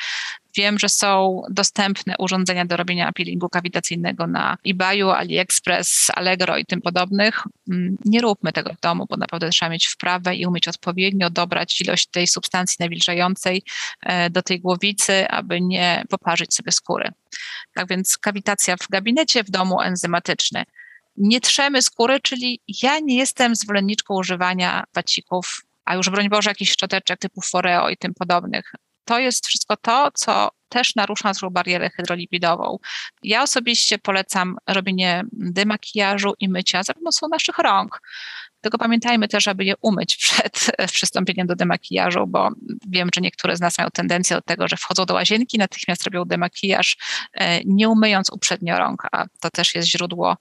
Wiem, 0.56 0.78
że 0.78 0.88
są 0.88 1.42
dostępne 1.50 2.14
urządzenia 2.18 2.64
do 2.64 2.76
robienia 2.76 3.12
peelingu 3.12 3.48
kawitacyjnego 3.48 4.26
na 4.26 4.58
eBayu, 4.66 5.10
AliExpress, 5.10 6.10
Allegro 6.14 6.56
i 6.56 6.66
tym 6.66 6.80
podobnych. 6.80 7.42
Mm, 7.70 7.96
nie 8.04 8.20
róbmy 8.20 8.52
tego 8.52 8.74
w 8.74 8.80
domu, 8.80 9.06
bo 9.10 9.16
naprawdę 9.16 9.50
trzeba 9.50 9.70
mieć 9.70 9.86
wprawę 9.86 10.36
i 10.36 10.46
umieć 10.46 10.68
odpowiednio 10.68 11.30
dobrać 11.30 11.80
ilość 11.80 12.06
tej 12.06 12.26
substancji 12.26 12.76
nawilżającej 12.80 13.62
e, 14.02 14.30
do 14.30 14.42
tej 14.42 14.60
głowicy, 14.60 15.28
aby 15.28 15.60
nie 15.60 16.04
poparzyć 16.10 16.54
sobie 16.54 16.72
skóry. 16.72 17.08
Tak 17.74 17.88
więc 17.88 18.18
kawitacja 18.18 18.76
w 18.76 18.88
gabinecie, 18.88 19.44
w 19.44 19.50
domu 19.50 19.80
enzymatyczny 19.80 20.64
nie 21.16 21.40
trzemy 21.40 21.82
skóry, 21.82 22.20
czyli 22.20 22.60
ja 22.82 22.98
nie 22.98 23.16
jestem 23.16 23.56
zwolenniczką 23.56 24.14
używania 24.14 24.84
pacików 24.92 25.62
a 25.90 25.94
już 25.94 26.10
broń 26.10 26.28
Boże 26.28 26.50
jakichś 26.50 26.72
szczoteczek 26.72 27.18
typu 27.18 27.40
Foreo 27.40 27.88
i 27.88 27.96
tym 27.96 28.14
podobnych. 28.14 28.72
To 29.10 29.18
jest 29.18 29.46
wszystko 29.46 29.76
to, 29.76 30.10
co 30.14 30.50
też 30.68 30.94
narusza 30.94 31.28
naszą 31.28 31.50
barierę 31.50 31.90
hydrolipidową. 31.90 32.78
Ja 33.22 33.42
osobiście 33.42 33.98
polecam 33.98 34.56
robienie 34.66 35.24
demakijażu 35.32 36.32
i 36.40 36.48
mycia 36.48 36.82
za 36.82 36.94
pomocą 36.94 37.28
naszych 37.28 37.58
rąk. 37.58 38.00
Tylko 38.60 38.78
pamiętajmy 38.78 39.28
też, 39.28 39.48
aby 39.48 39.64
je 39.64 39.74
umyć 39.82 40.16
przed 40.16 40.70
przystąpieniem 40.92 41.46
do 41.46 41.56
demakijażu, 41.56 42.26
bo 42.26 42.48
wiem, 42.88 43.08
że 43.14 43.20
niektóre 43.20 43.56
z 43.56 43.60
nas 43.60 43.78
mają 43.78 43.90
tendencję 43.90 44.36
do 44.36 44.42
tego, 44.42 44.68
że 44.68 44.76
wchodzą 44.76 45.06
do 45.06 45.14
łazienki, 45.14 45.58
natychmiast 45.58 46.04
robią 46.04 46.24
demakijaż, 46.24 46.96
e, 47.34 47.64
nie 47.64 47.88
umyjąc 47.88 48.30
uprzednio 48.32 48.78
rąk, 48.78 49.02
a 49.12 49.24
to 49.40 49.50
też 49.50 49.74
jest 49.74 49.88
źródło 49.88 50.36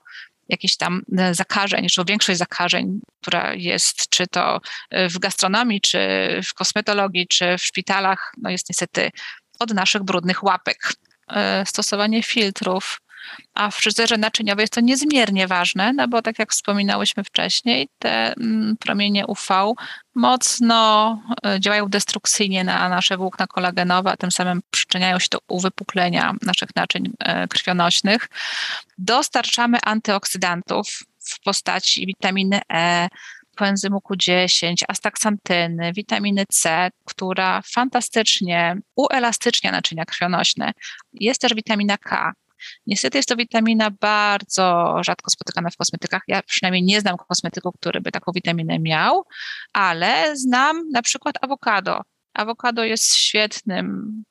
jakichś 0.50 0.76
tam 0.76 1.02
e, 1.18 1.34
zakażeń, 1.34 1.88
czy 1.88 2.04
większość 2.04 2.38
zakażeń, 2.38 3.00
która 3.22 3.54
jest 3.54 4.08
czy 4.08 4.26
to 4.26 4.60
e, 4.90 5.08
w 5.08 5.18
gastronomii, 5.18 5.80
czy 5.80 5.98
w 6.44 6.54
kosmetologii, 6.54 7.26
czy 7.28 7.58
w 7.58 7.62
szpitalach, 7.62 8.32
no 8.42 8.50
jest 8.50 8.68
niestety 8.68 9.10
od 9.58 9.74
naszych 9.74 10.02
brudnych 10.02 10.42
łapek. 10.44 10.92
E, 11.28 11.66
stosowanie 11.66 12.22
filtrów 12.22 13.00
a 13.54 13.70
w 13.70 13.74
fryzerze 13.74 14.18
naczyniowej 14.18 14.62
jest 14.62 14.72
to 14.72 14.80
niezmiernie 14.80 15.46
ważne, 15.46 15.92
no 15.92 16.08
bo 16.08 16.22
tak 16.22 16.38
jak 16.38 16.52
wspominałyśmy 16.52 17.24
wcześniej, 17.24 17.88
te 17.98 18.32
mm, 18.32 18.76
promienie 18.76 19.26
UV 19.26 19.74
mocno 20.14 21.22
e, 21.46 21.60
działają 21.60 21.88
destrukcyjnie 21.88 22.64
na 22.64 22.88
nasze 22.88 23.16
włókna 23.16 23.46
kolagenowe, 23.46 24.10
a 24.10 24.16
tym 24.16 24.30
samym 24.30 24.62
przyczyniają 24.70 25.18
się 25.18 25.28
do 25.30 25.38
uwypuklenia 25.48 26.34
naszych 26.42 26.68
naczyń 26.76 27.12
e, 27.18 27.48
krwionośnych. 27.48 28.28
Dostarczamy 28.98 29.78
antyoksydantów 29.82 30.86
w 31.18 31.40
postaci 31.40 32.06
witaminy 32.06 32.60
E, 32.72 33.08
koenzymu 33.60 33.98
Q10, 33.98 34.74
astaksantyny, 34.88 35.92
witaminy 35.92 36.44
C, 36.48 36.90
która 37.04 37.62
fantastycznie 37.62 38.76
uelastycznia 38.96 39.72
naczynia 39.72 40.04
krwionośne. 40.04 40.72
Jest 41.12 41.40
też 41.40 41.54
witamina 41.54 41.98
K, 41.98 42.32
Niestety 42.86 43.18
jest 43.18 43.28
to 43.28 43.36
witamina 43.36 43.90
bardzo 43.90 44.96
rzadko 45.04 45.30
spotykana 45.30 45.70
w 45.70 45.76
kosmetykach. 45.76 46.22
Ja 46.28 46.42
przynajmniej 46.42 46.82
nie 46.82 47.00
znam 47.00 47.16
kosmetyku, 47.16 47.72
który 47.72 48.00
by 48.00 48.12
taką 48.12 48.32
witaminę 48.32 48.78
miał, 48.78 49.24
ale 49.72 50.36
znam 50.36 50.88
na 50.92 51.02
przykład 51.02 51.34
awokado. 51.40 52.02
Awokado 52.34 52.84
jest 52.84 53.16
świetnym 53.16 54.22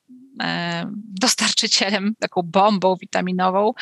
e, 0.42 0.84
dostarczycielem, 1.20 2.14
taką 2.20 2.42
bombą 2.44 2.96
witaminową, 3.00 3.72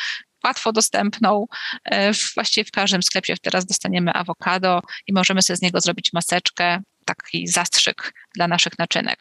łatwo 0.44 0.72
dostępną. 0.72 1.46
E, 1.84 2.12
właściwie 2.34 2.64
w 2.64 2.70
każdym 2.70 3.02
sklepie 3.02 3.34
teraz 3.42 3.66
dostaniemy 3.66 4.12
awokado 4.12 4.82
i 5.06 5.12
możemy 5.12 5.42
sobie 5.42 5.56
z 5.56 5.62
niego 5.62 5.80
zrobić 5.80 6.12
maseczkę, 6.12 6.80
taki 7.04 7.46
zastrzyk 7.46 8.12
dla 8.34 8.48
naszych 8.48 8.78
naczynek. 8.78 9.18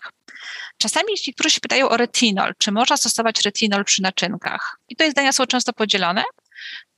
Czasami 0.77 1.13
niektórzy 1.27 1.60
pytają 1.60 1.89
o 1.89 1.98
retinol, 1.98 2.54
czy 2.58 2.72
można 2.72 2.98
stosować 2.98 3.42
retinol 3.46 3.86
przy 3.86 4.01
naczynkach. 4.01 4.80
I 4.89 4.96
tutaj 4.96 5.12
zdania 5.12 5.32
są 5.32 5.46
często 5.46 5.74
podzielone. 5.74 6.24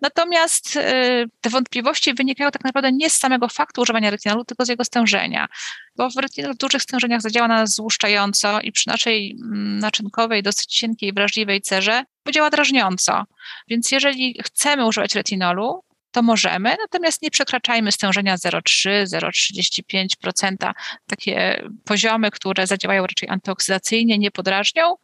Natomiast 0.02 0.76
y, 0.76 1.26
te 1.42 1.50
wątpliwości 1.50 2.14
wynikają 2.14 2.52
tak 2.52 2.64
naprawdę 2.64 2.92
nie 2.92 3.10
z 3.10 3.14
samego 3.14 3.48
faktu 3.48 3.82
używania 3.82 4.10
retinolu, 4.10 4.46
tylko 4.46 4.66
z 4.66 4.70
jego 4.70 4.86
stężenia, 4.86 5.48
bo 5.96 6.10
w 6.10 6.16
retinol 6.16 6.54
w 6.54 6.58
dużych 6.58 6.82
stężeniach 6.82 7.22
zadziała 7.22 7.48
na 7.48 7.68
złuszczająco 7.68 8.62
i 8.62 8.72
przy 8.72 8.90
naszej 8.90 9.32
mm, 9.32 9.80
naczynkowej, 9.80 10.44
dosyć 10.44 10.66
cienkiej, 10.66 11.14
wrażliwej 11.14 11.62
cerze 11.62 12.04
podziała 12.24 12.50
drażniąco. 12.50 13.24
Więc 13.68 13.92
jeżeli 13.92 14.40
chcemy 14.46 14.86
używać 14.86 15.16
retinolu, 15.16 15.84
to 16.12 16.22
możemy, 16.22 16.76
natomiast 16.80 17.22
nie 17.22 17.32
przekraczajmy 17.32 17.92
stężenia 17.92 18.36
0,3, 18.38 19.04
0,35%, 19.06 20.72
takie 21.08 21.64
poziomy, 21.86 22.32
które 22.32 22.68
zadziałają 22.68 23.02
raczej 23.08 23.30
antyoksydacyjnie, 23.30 24.18
nie 24.18 24.32
podrażnią, 24.32 24.96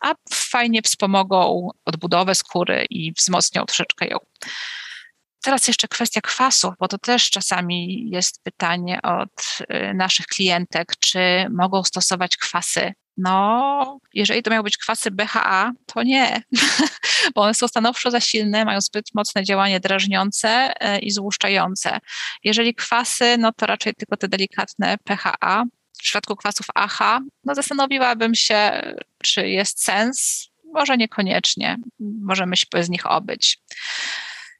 a 0.00 0.14
fajnie 0.32 0.82
wspomogą 0.82 1.68
odbudowę 1.84 2.34
skóry 2.34 2.86
i 2.90 3.12
wzmocnią 3.12 3.64
troszeczkę 3.64 4.06
ją. 4.06 4.18
Teraz 5.42 5.68
jeszcze 5.68 5.88
kwestia 5.88 6.20
kwasów, 6.20 6.74
bo 6.78 6.88
to 6.88 6.98
też 6.98 7.30
czasami 7.30 8.10
jest 8.10 8.42
pytanie 8.42 9.02
od 9.02 9.58
y, 9.60 9.94
naszych 9.94 10.26
klientek, 10.26 10.92
czy 11.00 11.46
mogą 11.50 11.84
stosować 11.84 12.36
kwasy 12.36 12.92
no, 13.22 13.98
jeżeli 14.14 14.42
to 14.42 14.50
miały 14.50 14.62
być 14.62 14.78
kwasy 14.78 15.10
BHA, 15.10 15.72
to 15.86 16.02
nie, 16.02 16.42
bo 17.34 17.42
one 17.42 17.54
są 17.54 17.68
stanowczo 17.68 18.10
za 18.10 18.20
silne, 18.20 18.64
mają 18.64 18.80
zbyt 18.80 19.04
mocne 19.14 19.44
działanie 19.44 19.80
drażniące 19.80 20.72
e, 20.80 20.98
i 20.98 21.10
złuszczające. 21.10 21.98
Jeżeli 22.44 22.74
kwasy, 22.74 23.36
no 23.38 23.52
to 23.52 23.66
raczej 23.66 23.94
tylko 23.94 24.16
te 24.16 24.28
delikatne 24.28 24.98
PHA. 25.04 25.64
W 25.98 26.02
przypadku 26.02 26.36
kwasów 26.36 26.66
AHA, 26.74 27.20
no 27.44 27.54
zastanowiłabym 27.54 28.34
się, 28.34 28.82
czy 29.22 29.48
jest 29.48 29.84
sens. 29.84 30.48
Może 30.74 30.96
niekoniecznie, 30.96 31.76
możemy 32.22 32.56
się 32.56 32.66
bez 32.72 32.88
nich 32.88 33.06
obyć. 33.06 33.58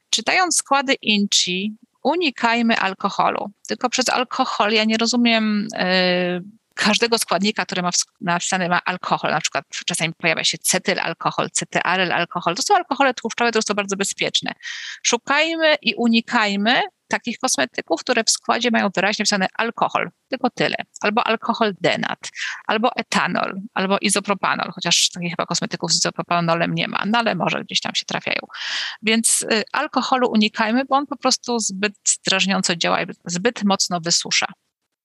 Czytając 0.09 0.57
składy 0.57 0.93
INCI, 0.93 1.75
unikajmy 2.03 2.77
alkoholu. 2.77 3.51
Tylko 3.67 3.89
przez 3.89 4.09
alkohol 4.09 4.71
ja 4.71 4.83
nie 4.83 4.97
rozumiem 4.97 5.67
yy, 5.73 6.43
każdego 6.83 7.17
składnika, 7.17 7.65
który 7.65 7.81
ma 7.81 7.89
napisane 8.21 8.69
ma 8.69 8.79
alkohol, 8.85 9.31
na 9.31 9.41
przykład 9.41 9.65
czasami 9.85 10.13
pojawia 10.13 10.43
się 10.43 10.57
cetylalkohol, 10.57 11.49
cetyarylalkohol, 11.51 12.55
to 12.55 12.61
są 12.61 12.75
alkohole 12.75 13.13
tłuszczowe, 13.13 13.51
które 13.51 13.61
są 13.61 13.73
bardzo 13.73 13.95
bezpieczne. 13.97 14.53
Szukajmy 15.03 15.75
i 15.81 15.95
unikajmy 15.95 16.81
takich 17.07 17.39
kosmetyków, 17.39 18.01
które 18.01 18.23
w 18.23 18.29
składzie 18.29 18.71
mają 18.71 18.89
wyraźnie 18.95 19.25
wpisane 19.25 19.47
alkohol, 19.53 20.09
tylko 20.29 20.49
tyle, 20.49 20.75
albo 21.01 21.27
alkohol 21.27 21.73
denat, 21.81 22.19
albo 22.67 22.95
etanol, 22.95 23.61
albo 23.73 23.97
izopropanol, 24.01 24.71
chociaż 24.71 25.09
takich 25.09 25.31
chyba 25.31 25.45
kosmetyków 25.45 25.91
z 25.91 25.95
izopropanolem 25.95 26.75
nie 26.75 26.87
ma, 26.87 27.03
no 27.07 27.19
ale 27.19 27.35
może 27.35 27.63
gdzieś 27.63 27.81
tam 27.81 27.95
się 27.95 28.05
trafiają. 28.05 28.41
Więc 29.01 29.41
y, 29.41 29.63
alkoholu 29.71 30.31
unikajmy, 30.31 30.85
bo 30.85 30.95
on 30.95 31.07
po 31.07 31.17
prostu 31.17 31.59
zbyt 31.59 31.93
drażniąco 32.27 32.75
działa 32.75 33.01
i 33.01 33.05
zbyt 33.25 33.63
mocno 33.63 33.99
wysusza. 34.01 34.47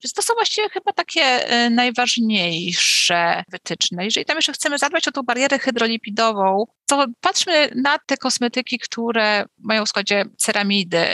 Więc 0.04 0.12
to 0.12 0.22
są 0.22 0.34
właściwie 0.34 0.68
chyba 0.68 0.92
takie 0.92 1.52
y, 1.66 1.70
najważniejsze 1.70 3.44
wytyczne. 3.50 4.04
Jeżeli 4.04 4.26
tam 4.26 4.36
jeszcze 4.36 4.52
chcemy 4.52 4.78
zadbać 4.78 5.08
o 5.08 5.12
tą 5.12 5.22
barierę 5.22 5.58
hydrolipidową, 5.58 6.64
to 6.86 7.06
patrzmy 7.20 7.70
na 7.74 7.98
te 7.98 8.16
kosmetyki, 8.16 8.78
które 8.78 9.44
mają 9.58 9.84
w 9.84 9.88
składzie 9.88 10.24
ceramidy, 10.38 11.06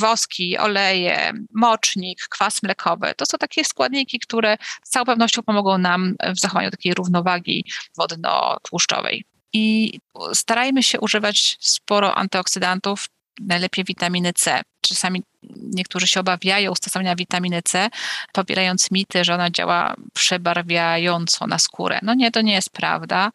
woski, 0.00 0.58
oleje, 0.58 1.32
mocznik, 1.54 2.18
kwas 2.30 2.62
mlekowy. 2.62 3.12
To 3.16 3.26
są 3.26 3.38
takie 3.38 3.64
składniki, 3.64 4.18
które 4.18 4.56
z 4.84 4.90
całą 4.90 5.04
pewnością 5.04 5.42
pomogą 5.42 5.78
nam 5.78 6.14
w 6.36 6.40
zachowaniu 6.40 6.70
takiej 6.70 6.94
równowagi 6.94 7.64
wodno-tłuszczowej. 7.96 9.24
I 9.52 9.98
starajmy 10.32 10.82
się 10.82 11.00
używać 11.00 11.56
sporo 11.60 12.14
antyoksydantów, 12.14 13.08
najlepiej 13.40 13.84
witaminy 13.84 14.32
C. 14.32 14.62
Czasami 14.80 15.22
niektórzy 15.60 16.06
się 16.06 16.20
obawiają 16.20 16.74
stosowania 16.74 17.16
witaminy 17.16 17.62
C, 17.62 17.88
popierając 18.32 18.90
mity, 18.90 19.24
że 19.24 19.34
ona 19.34 19.50
działa 19.50 19.94
przebarwiająco 20.14 21.46
na 21.46 21.58
skórę. 21.58 21.98
No 22.02 22.14
nie, 22.14 22.30
to 22.30 22.40
nie 22.40 22.52
jest 22.52 22.70
prawda. 22.70 23.30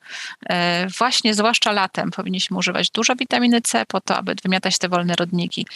E, 0.50 0.88
właśnie, 0.98 1.34
zwłaszcza 1.34 1.72
latem, 1.72 2.12
powinniśmy 2.12 2.58
używać 2.58 2.90
dużo 2.90 3.16
witaminy 3.16 3.62
C 3.62 3.86
po 3.86 4.02
to, 4.02 4.18
aby 4.18 4.36
wymiatać 4.44 4.78
te 4.78 4.90
wolne 4.90 5.16
rodniki. 5.16 5.68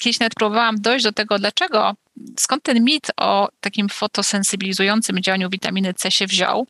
Kiedyś 0.00 0.20
nawet 0.20 0.34
próbowałam 0.34 0.80
dojść 0.80 1.04
do 1.04 1.12
tego, 1.12 1.38
dlaczego 1.38 1.94
skąd 2.38 2.62
ten 2.62 2.84
mit 2.84 3.10
o 3.16 3.48
takim 3.60 3.88
fotosensybilizującym 3.88 5.22
działaniu 5.22 5.50
witaminy 5.50 5.94
C 5.94 6.10
się 6.10 6.26
wziął. 6.26 6.66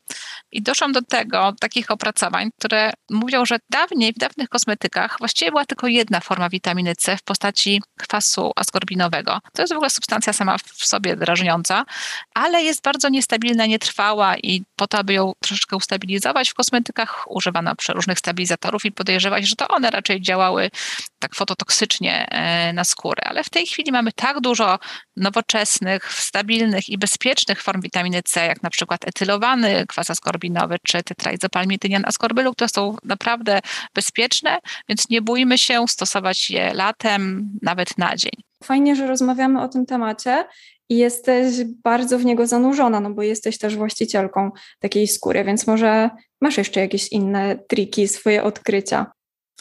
I 0.51 0.61
doszłam 0.61 0.91
do 0.91 1.01
tego, 1.01 1.53
takich 1.59 1.91
opracowań, 1.91 2.49
które 2.59 2.93
mówią, 3.09 3.45
że 3.45 3.57
dawniej 3.69 4.13
w 4.13 4.17
dawnych 4.17 4.49
kosmetykach 4.49 5.15
właściwie 5.19 5.51
była 5.51 5.65
tylko 5.65 5.87
jedna 5.87 6.19
forma 6.19 6.49
witaminy 6.49 6.95
C 6.95 7.17
w 7.17 7.23
postaci 7.23 7.81
kwasu 7.97 8.51
askorbinowego. 8.55 9.39
To 9.53 9.61
jest 9.61 9.73
w 9.73 9.75
ogóle 9.75 9.89
substancja 9.89 10.33
sama 10.33 10.57
w 10.57 10.85
sobie 10.85 11.15
drażniąca, 11.15 11.85
ale 12.33 12.63
jest 12.63 12.83
bardzo 12.83 13.09
niestabilna, 13.09 13.65
nietrwała 13.65 14.37
i 14.37 14.63
po 14.75 14.87
to, 14.87 14.97
aby 14.97 15.13
ją 15.13 15.33
troszeczkę 15.39 15.75
ustabilizować 15.75 16.49
w 16.49 16.53
kosmetykach 16.53 17.25
używano 17.27 17.75
przeróżnych 17.75 18.19
stabilizatorów 18.19 18.85
i 18.85 18.91
podejrzewać, 18.91 19.47
że 19.47 19.55
to 19.55 19.67
one 19.67 19.91
raczej 19.91 20.21
działały 20.21 20.71
tak 21.19 21.35
fototoksycznie 21.35 22.27
e, 22.29 22.73
na 22.73 22.83
skórę. 22.83 23.23
Ale 23.25 23.43
w 23.43 23.49
tej 23.49 23.67
chwili 23.67 23.91
mamy 23.91 24.11
tak 24.11 24.39
dużo 24.39 24.79
nowoczesnych 25.15 25.36
nowoczesnych, 25.37 26.13
stabilnych 26.13 26.89
i 26.89 26.97
bezpiecznych 26.97 27.63
form 27.63 27.81
witaminy 27.81 28.23
C, 28.23 28.45
jak 28.45 28.63
na 28.63 28.69
przykład 28.69 29.07
etylowany 29.07 29.85
kwas 29.87 30.11
askorbinowy 30.11 30.77
czy 30.83 31.03
tetraizopalmitynian 31.03 32.03
askorbylu, 32.05 32.53
które 32.53 32.69
są 32.69 32.95
naprawdę 33.03 33.59
bezpieczne, 33.93 34.59
więc 34.89 35.09
nie 35.09 35.21
bójmy 35.21 35.57
się 35.57 35.85
stosować 35.87 36.49
je 36.49 36.73
latem, 36.73 37.49
nawet 37.61 37.97
na 37.97 38.15
dzień. 38.15 38.31
Fajnie, 38.63 38.95
że 38.95 39.07
rozmawiamy 39.07 39.61
o 39.61 39.67
tym 39.67 39.85
temacie 39.85 40.45
i 40.89 40.97
jesteś 40.97 41.55
bardzo 41.83 42.19
w 42.19 42.25
niego 42.25 42.47
zanurzona, 42.47 42.99
no 42.99 43.09
bo 43.09 43.21
jesteś 43.21 43.57
też 43.57 43.75
właścicielką 43.75 44.51
takiej 44.79 45.07
skóry, 45.07 45.43
więc 45.43 45.67
może 45.67 46.09
masz 46.41 46.57
jeszcze 46.57 46.79
jakieś 46.79 47.07
inne 47.07 47.57
triki, 47.67 48.07
swoje 48.07 48.43
odkrycia. 48.43 49.05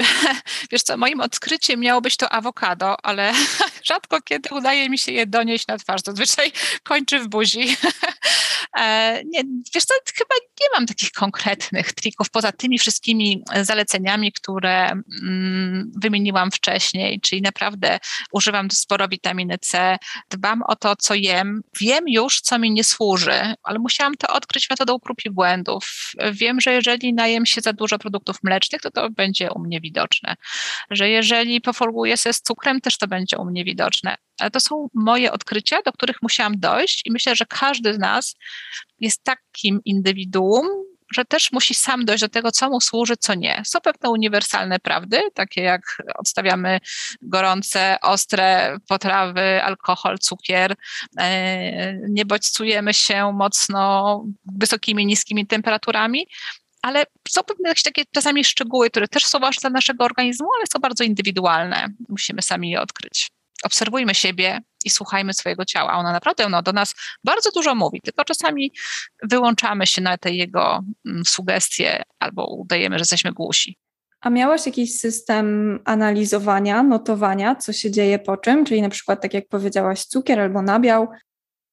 Wiesz 0.73 0.83
co, 0.83 0.97
moim 0.97 1.21
odkryciem 1.21 1.81
miało 1.81 2.01
być 2.01 2.17
to 2.17 2.33
awokado, 2.33 2.97
ale 3.03 3.33
rzadko 3.87 4.23
kiedy 4.23 4.55
udaje 4.55 4.89
mi 4.89 4.99
się 4.99 5.13
je 5.13 5.27
donieść 5.27 5.67
na 5.67 5.79
twarz. 5.79 6.01
Zazwyczaj 6.07 6.53
kończy 6.83 7.21
w 7.21 7.29
buzi. 7.29 7.67
E, 8.79 9.23
nie, 9.25 9.43
wiesz 9.75 9.85
co, 9.85 9.95
chyba 10.19 10.35
nie 10.61 10.67
mam 10.75 10.87
takich 10.87 11.13
konkretnych 11.13 11.93
trików, 11.93 12.31
poza 12.31 12.53
tymi 12.53 12.79
wszystkimi 12.79 13.43
zaleceniami, 13.63 14.33
które 14.33 14.91
mm, 15.23 15.93
wymieniłam 16.03 16.51
wcześniej, 16.51 17.21
czyli 17.21 17.43
naprawdę 17.43 17.99
używam 18.33 18.71
sporo 18.71 19.09
witaminy 19.09 19.59
C, 19.59 19.99
dbam 20.31 20.63
o 20.63 20.77
to, 20.77 20.97
co 20.97 21.15
jem, 21.15 21.63
wiem 21.81 22.05
już, 22.09 22.41
co 22.41 22.59
mi 22.59 22.71
nie 22.71 22.85
służy, 22.85 23.55
ale 23.63 23.79
musiałam 23.79 24.15
to 24.15 24.35
odkryć 24.35 24.71
metodą 24.71 24.99
prób 24.99 25.19
i 25.25 25.31
błędów. 25.31 26.13
Wiem, 26.33 26.61
że 26.61 26.73
jeżeli 26.73 27.15
najem 27.15 27.47
się 27.47 27.61
za 27.61 27.73
dużo 27.73 27.99
produktów 27.99 28.37
mlecznych, 28.43 28.81
to 28.81 28.91
to 28.91 29.11
będzie 29.11 29.53
u 29.53 29.59
mnie 29.59 29.81
widoczne. 29.81 30.35
Że 30.91 31.09
jeżeli 31.09 31.61
pofolguję 31.61 32.17
się 32.17 32.33
z 32.33 32.43
cukrem, 32.43 32.81
też 32.81 32.99
to 32.99 33.07
będzie 33.07 33.39
u 33.39 33.45
mnie 33.45 33.65
widoczne. 33.65 33.76
Ale 34.39 34.51
to 34.51 34.61
są 34.61 34.89
moje 34.95 35.33
odkrycia, 35.33 35.79
do 35.85 35.93
których 35.93 36.23
musiałam 36.23 36.61
dojść 36.61 37.03
i 37.07 37.13
myślę, 37.13 37.37
że 37.37 37.47
każdy 37.47 37.95
z 37.95 37.99
nas 37.99 38.35
jest 39.01 39.25
takim 39.25 39.81
indywiduum, 39.85 40.67
że 41.15 41.25
też 41.25 41.53
musi 41.53 41.75
sam 41.75 42.05
dojść 42.05 42.21
do 42.21 42.29
tego, 42.29 42.53
co 42.53 42.71
mu 42.71 42.81
służy, 42.81 43.17
co 43.17 43.35
nie. 43.35 43.63
Są 43.67 43.81
pewne 43.81 44.11
uniwersalne 44.11 44.79
prawdy, 44.81 45.21
takie 45.35 45.63
jak 45.63 46.03
odstawiamy 46.15 46.81
gorące, 47.23 47.97
ostre 48.03 48.77
potrawy, 48.89 49.63
alkohol, 49.63 50.19
cukier, 50.19 50.75
e, 51.19 51.99
nie 52.09 52.27
bodźcujemy 52.27 52.95
się 52.95 53.33
mocno 53.33 54.25
wysokimi, 54.45 55.07
niskimi 55.07 55.47
temperaturami, 55.47 56.27
ale 56.83 57.05
są 57.29 57.43
pewne 57.43 57.69
jakieś 57.69 57.83
takie 57.83 58.03
czasami 58.13 58.45
szczegóły, 58.45 58.91
które 58.91 59.09
też 59.09 59.27
są 59.27 59.39
ważne 59.39 59.61
dla 59.61 59.71
naszego 59.71 60.05
organizmu, 60.05 60.49
ale 60.59 60.67
są 60.73 60.79
bardzo 60.79 61.05
indywidualne. 61.05 61.89
Musimy 62.09 62.43
sami 62.43 62.71
je 62.71 62.81
odkryć. 62.81 63.31
Obserwujmy 63.65 64.15
siebie 64.15 64.61
i 64.85 64.91
słuchajmy 64.91 65.35
swojego 65.35 65.65
ciała. 65.65 65.93
Ona 65.93 66.13
naprawdę 66.13 66.47
ono 66.47 66.63
do 66.63 66.73
nas 66.73 66.95
bardzo 67.25 67.51
dużo 67.51 67.75
mówi, 67.75 68.01
tylko 68.01 68.25
czasami 68.25 68.73
wyłączamy 69.23 69.87
się 69.87 70.03
na 70.03 70.19
te 70.19 70.31
jego 70.31 70.81
mm, 71.07 71.25
sugestie 71.25 72.03
albo 72.19 72.47
udajemy, 72.47 72.99
że 72.99 73.03
jesteśmy 73.03 73.33
głusi. 73.33 73.79
A 74.21 74.31
miałaś 74.31 74.67
jakiś 74.67 74.99
system 74.99 75.79
analizowania, 75.85 76.83
notowania, 76.83 77.55
co 77.55 77.73
się 77.73 77.91
dzieje 77.91 78.19
po 78.19 78.37
czym? 78.37 78.65
Czyli 78.65 78.83
na 78.83 78.89
przykład, 78.89 79.23
tak 79.23 79.35
jak 79.35 79.49
powiedziałaś, 79.49 80.05
cukier 80.05 80.41
albo 80.41 80.63
nabiał, 80.63 81.09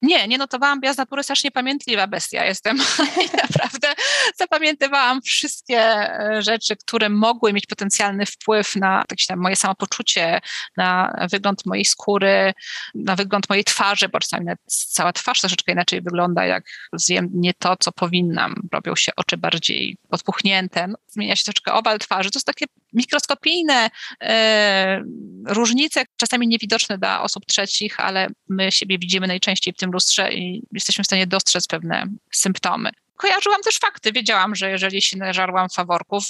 nie, 0.03 0.27
nie 0.27 0.37
notowałam, 0.37 0.79
bo 0.81 0.87
ja 0.87 0.93
z 0.93 0.97
natury 0.97 1.23
strasznie 1.23 1.51
pamiętliwa 1.51 2.07
bestia 2.07 2.45
jestem. 2.45 2.77
I 3.25 3.37
naprawdę 3.43 3.93
zapamiętywałam 4.35 5.21
wszystkie 5.21 5.79
e, 5.79 6.41
rzeczy, 6.41 6.75
które 6.75 7.09
mogły 7.09 7.53
mieć 7.53 7.65
potencjalny 7.65 8.25
wpływ 8.25 8.75
na 8.75 9.03
tam 9.27 9.39
moje 9.39 9.55
samopoczucie, 9.55 10.41
na 10.77 11.15
wygląd 11.31 11.65
mojej 11.65 11.85
skóry, 11.85 12.53
na 12.95 13.15
wygląd 13.15 13.49
mojej 13.49 13.63
twarzy, 13.63 14.09
bo 14.09 14.19
czasami 14.19 14.47
cała 14.67 15.13
twarz 15.13 15.39
troszeczkę 15.39 15.71
inaczej 15.71 16.01
wygląda, 16.01 16.45
jak 16.45 16.63
zjem 16.93 17.29
nie 17.33 17.53
to, 17.53 17.75
co 17.79 17.91
powinnam. 17.91 18.55
Robią 18.71 18.95
się 18.95 19.11
oczy 19.15 19.37
bardziej 19.37 19.97
podpuchnięte, 20.09 20.93
zmienia 21.07 21.35
się 21.35 21.43
troszeczkę 21.43 21.73
obal 21.73 21.99
twarzy. 21.99 22.31
To 22.31 22.39
są 22.39 22.43
takie 22.45 22.65
mikroskopijne 22.93 23.89
e, 24.21 25.01
różnice, 25.47 26.05
czasami 26.17 26.47
niewidoczne 26.47 26.97
dla 26.97 27.21
osób 27.21 27.45
trzecich, 27.45 27.99
ale 27.99 28.27
my 28.49 28.71
siebie 28.71 28.97
widzimy 28.99 29.27
najczęściej 29.27 29.73
w 29.73 29.77
tym 29.77 29.91
lustrze 29.91 30.33
i 30.33 30.63
jesteśmy 30.71 31.03
w 31.03 31.07
stanie 31.07 31.27
dostrzec 31.27 31.67
pewne 31.67 32.05
symptomy. 32.31 32.89
Kojarzyłam 33.17 33.61
też 33.61 33.77
fakty. 33.77 34.11
Wiedziałam, 34.11 34.55
że 34.55 34.69
jeżeli 34.69 35.01
się 35.01 35.17
nażarłam 35.17 35.69
faworków 35.69 36.23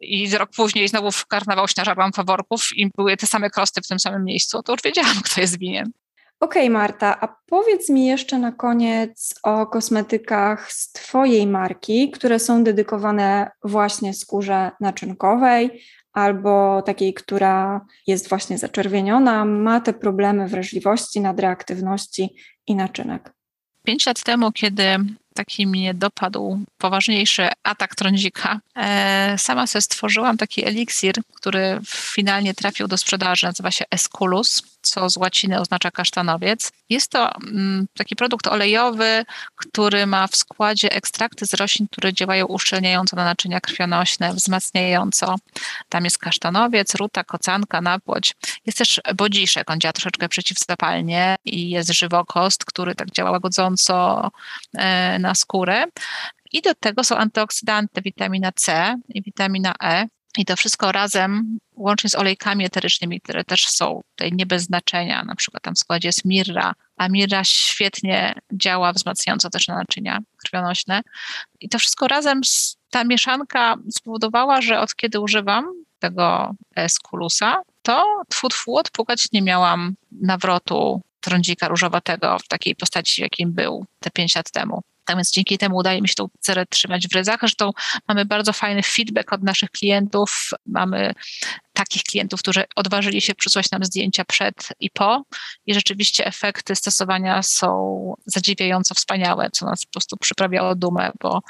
i 0.00 0.36
rok 0.36 0.50
później 0.56 0.88
znowu 0.88 1.12
w 1.12 1.26
karnawał 1.26 1.68
się 1.68 1.74
nażarłam 1.76 2.12
faworków 2.12 2.68
i 2.76 2.90
były 2.96 3.16
te 3.16 3.26
same 3.26 3.50
krosty 3.50 3.80
w 3.82 3.88
tym 3.88 3.98
samym 3.98 4.24
miejscu, 4.24 4.62
to 4.62 4.72
już 4.72 4.82
wiedziałam, 4.82 5.22
kto 5.24 5.40
jest 5.40 5.58
winien. 5.58 5.92
Okej, 6.44 6.62
okay, 6.62 6.70
Marta, 6.70 7.20
a 7.20 7.36
powiedz 7.46 7.88
mi 7.88 8.06
jeszcze 8.06 8.38
na 8.38 8.52
koniec 8.52 9.34
o 9.42 9.66
kosmetykach 9.66 10.72
z 10.72 10.92
Twojej 10.92 11.46
marki, 11.46 12.10
które 12.10 12.38
są 12.38 12.64
dedykowane 12.64 13.50
właśnie 13.64 14.14
skórze 14.14 14.70
naczynkowej 14.80 15.82
albo 16.12 16.82
takiej, 16.82 17.14
która 17.14 17.80
jest 18.06 18.28
właśnie 18.28 18.58
zaczerwieniona, 18.58 19.44
ma 19.44 19.80
te 19.80 19.92
problemy 19.92 20.48
wrażliwości, 20.48 21.20
nadreaktywności 21.20 22.36
i 22.66 22.74
naczynek. 22.74 23.32
Pięć 23.82 24.06
lat 24.06 24.22
temu, 24.22 24.52
kiedy 24.52 24.84
taki 25.34 25.66
mnie 25.66 25.94
dopadł 25.94 26.64
poważniejszy 26.78 27.48
atak 27.62 27.94
trądzika. 27.94 28.60
E, 28.76 29.34
sama 29.38 29.66
sobie 29.66 29.82
stworzyłam 29.82 30.36
taki 30.36 30.66
eliksir, 30.66 31.14
który 31.34 31.80
finalnie 31.88 32.54
trafił 32.54 32.88
do 32.88 32.98
sprzedaży, 32.98 33.46
nazywa 33.46 33.70
się 33.70 33.84
Esculus, 33.90 34.62
co 34.82 35.10
z 35.10 35.16
łaciny 35.16 35.60
oznacza 35.60 35.90
kasztanowiec. 35.90 36.72
Jest 36.88 37.10
to 37.10 37.34
mm, 37.34 37.86
taki 37.96 38.16
produkt 38.16 38.46
olejowy, 38.46 39.24
który 39.56 40.06
ma 40.06 40.26
w 40.26 40.36
składzie 40.36 40.92
ekstrakty 40.92 41.46
z 41.46 41.54
roślin, 41.54 41.88
które 41.92 42.12
działają 42.12 42.46
uszczelniająco 42.46 43.16
na 43.16 43.24
naczynia 43.24 43.60
krwionośne, 43.60 44.34
wzmacniająco. 44.34 45.36
Tam 45.88 46.04
jest 46.04 46.18
kasztanowiec, 46.18 46.94
ruta, 46.94 47.24
kocanka, 47.24 47.80
napłoć. 47.80 48.34
Jest 48.66 48.78
też 48.78 49.00
bodziszek, 49.14 49.70
on 49.70 49.80
działa 49.80 49.92
troszeczkę 49.92 50.28
przeciwzapalnie 50.28 51.36
i 51.44 51.70
jest 51.70 51.92
żywokost, 51.92 52.64
który 52.64 52.94
tak 52.94 53.10
działa 53.10 53.30
łagodząco 53.30 54.30
e, 54.78 55.18
na 55.24 55.34
skórę. 55.34 55.84
I 56.52 56.62
do 56.62 56.74
tego 56.74 57.04
są 57.04 57.16
antyoksydanty, 57.16 58.02
witamina 58.02 58.52
C 58.52 58.96
i 59.08 59.22
witamina 59.22 59.74
E. 59.82 60.06
I 60.38 60.44
to 60.44 60.56
wszystko 60.56 60.92
razem, 60.92 61.58
łącznie 61.76 62.10
z 62.10 62.14
olejkami 62.14 62.64
eterycznymi, 62.64 63.20
które 63.20 63.44
też 63.44 63.66
są 63.68 64.00
tutaj 64.10 64.32
nie 64.32 64.46
bez 64.46 64.62
znaczenia, 64.62 65.24
na 65.24 65.34
przykład 65.34 65.62
tam 65.62 65.74
w 65.74 65.78
składzie 65.78 66.08
jest 66.08 66.24
mirra, 66.24 66.74
a 66.96 67.08
mirra 67.08 67.44
świetnie 67.44 68.34
działa 68.52 68.92
wzmacniająco 68.92 69.50
też 69.50 69.68
na 69.68 69.76
naczynia 69.76 70.18
krwionośne. 70.36 71.02
I 71.60 71.68
to 71.68 71.78
wszystko 71.78 72.08
razem, 72.08 72.40
ta 72.90 73.04
mieszanka 73.04 73.76
spowodowała, 73.90 74.60
że 74.62 74.80
od 74.80 74.94
kiedy 74.94 75.20
używam 75.20 75.64
tego 75.98 76.54
Eskulusa, 76.76 77.62
to 77.82 78.22
tfu, 78.28 78.48
tfu, 78.48 78.76
odpukać 78.76 79.28
nie 79.32 79.42
miałam 79.42 79.94
nawrotu 80.12 81.00
trądzika 81.20 81.68
różowatego 81.68 82.38
w 82.38 82.48
takiej 82.48 82.76
postaci, 82.76 83.22
jakim 83.22 83.52
był 83.52 83.86
te 84.00 84.10
pięć 84.10 84.34
lat 84.34 84.50
temu. 84.50 84.82
Tak 85.04 85.16
więc 85.16 85.32
dzięki 85.32 85.58
temu 85.58 85.76
udaje 85.76 86.02
mi 86.02 86.08
się 86.08 86.14
tą 86.14 86.28
cerę 86.40 86.66
trzymać 86.66 87.08
w 87.08 87.14
ryzach. 87.14 87.40
Zresztą 87.40 87.70
mamy 88.08 88.24
bardzo 88.24 88.52
fajny 88.52 88.82
feedback 88.82 89.32
od 89.32 89.42
naszych 89.42 89.70
klientów. 89.70 90.50
Mamy 90.66 91.14
takich 91.72 92.02
klientów, 92.02 92.40
którzy 92.40 92.64
odważyli 92.76 93.20
się 93.20 93.34
przysłać 93.34 93.70
nam 93.70 93.84
zdjęcia 93.84 94.24
przed 94.24 94.68
i 94.80 94.90
po 94.90 95.22
i 95.66 95.74
rzeczywiście 95.74 96.26
efekty 96.26 96.76
stosowania 96.76 97.42
są 97.42 98.14
zadziwiająco 98.26 98.94
wspaniałe, 98.94 99.50
co 99.50 99.66
nas 99.66 99.84
po 99.84 99.92
prostu 99.92 100.16
przyprawiało 100.16 100.74
dumę, 100.74 101.10
bo 101.20 101.42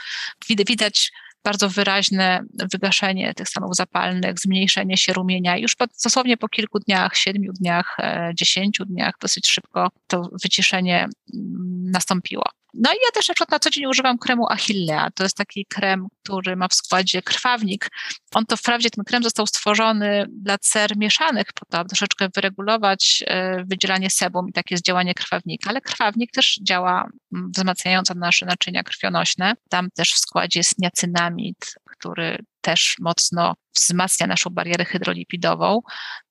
widać 0.48 1.12
bardzo 1.44 1.68
wyraźne 1.68 2.44
wygaszenie 2.72 3.34
tych 3.34 3.48
stanów 3.48 3.76
zapalnych, 3.76 4.38
zmniejszenie 4.38 4.96
się 4.96 5.12
rumienia. 5.12 5.56
Już 5.56 5.76
po, 5.76 5.84
dosłownie 6.04 6.36
po 6.36 6.48
kilku 6.48 6.78
dniach, 6.80 7.16
siedmiu 7.16 7.52
dniach, 7.52 7.96
e, 7.98 8.30
dziesięciu 8.34 8.84
dniach, 8.84 9.14
dosyć 9.20 9.48
szybko 9.48 9.88
to 10.06 10.28
wyciszenie 10.42 11.08
mm, 11.34 11.73
nastąpiło. 11.94 12.44
No 12.74 12.92
i 12.92 12.96
ja 13.04 13.10
też 13.14 13.28
na 13.28 13.34
przykład 13.34 13.50
na 13.50 13.58
co 13.58 13.70
dzień 13.70 13.86
używam 13.86 14.18
kremu 14.18 14.46
Achillea. 14.50 15.10
To 15.14 15.22
jest 15.22 15.36
taki 15.36 15.66
krem, 15.66 16.06
który 16.22 16.56
ma 16.56 16.68
w 16.68 16.74
składzie 16.74 17.22
krwawnik. 17.22 17.90
On 18.34 18.46
to 18.46 18.56
wprawdzie 18.56 18.90
ten 18.90 19.04
krem 19.04 19.22
został 19.22 19.46
stworzony 19.46 20.26
dla 20.28 20.58
cer 20.58 20.96
mieszanych 20.96 21.46
po 21.54 21.66
to, 21.66 21.78
aby 21.78 21.88
troszeczkę 21.88 22.28
wyregulować 22.34 23.24
e, 23.26 23.64
wydzielanie 23.64 24.10
sebum 24.10 24.48
i 24.48 24.52
takie 24.52 24.74
jest 24.74 24.84
działanie 24.84 25.14
krwawnika, 25.14 25.70
ale 25.70 25.80
krwawnik 25.80 26.30
też 26.32 26.58
działa 26.62 27.08
mm, 27.34 27.50
wzmacniająco 27.56 28.14
nasze 28.14 28.46
naczynia 28.46 28.82
krwionośne. 28.82 29.54
Tam 29.68 29.88
też 29.90 30.12
w 30.12 30.18
składzie 30.18 30.60
jest 30.60 30.78
niacynamid, 30.78 31.74
który 31.90 32.38
też 32.60 32.96
mocno 33.00 33.54
wzmacnia 33.76 34.26
naszą 34.26 34.50
barierę 34.50 34.84
hydrolipidową. 34.84 35.80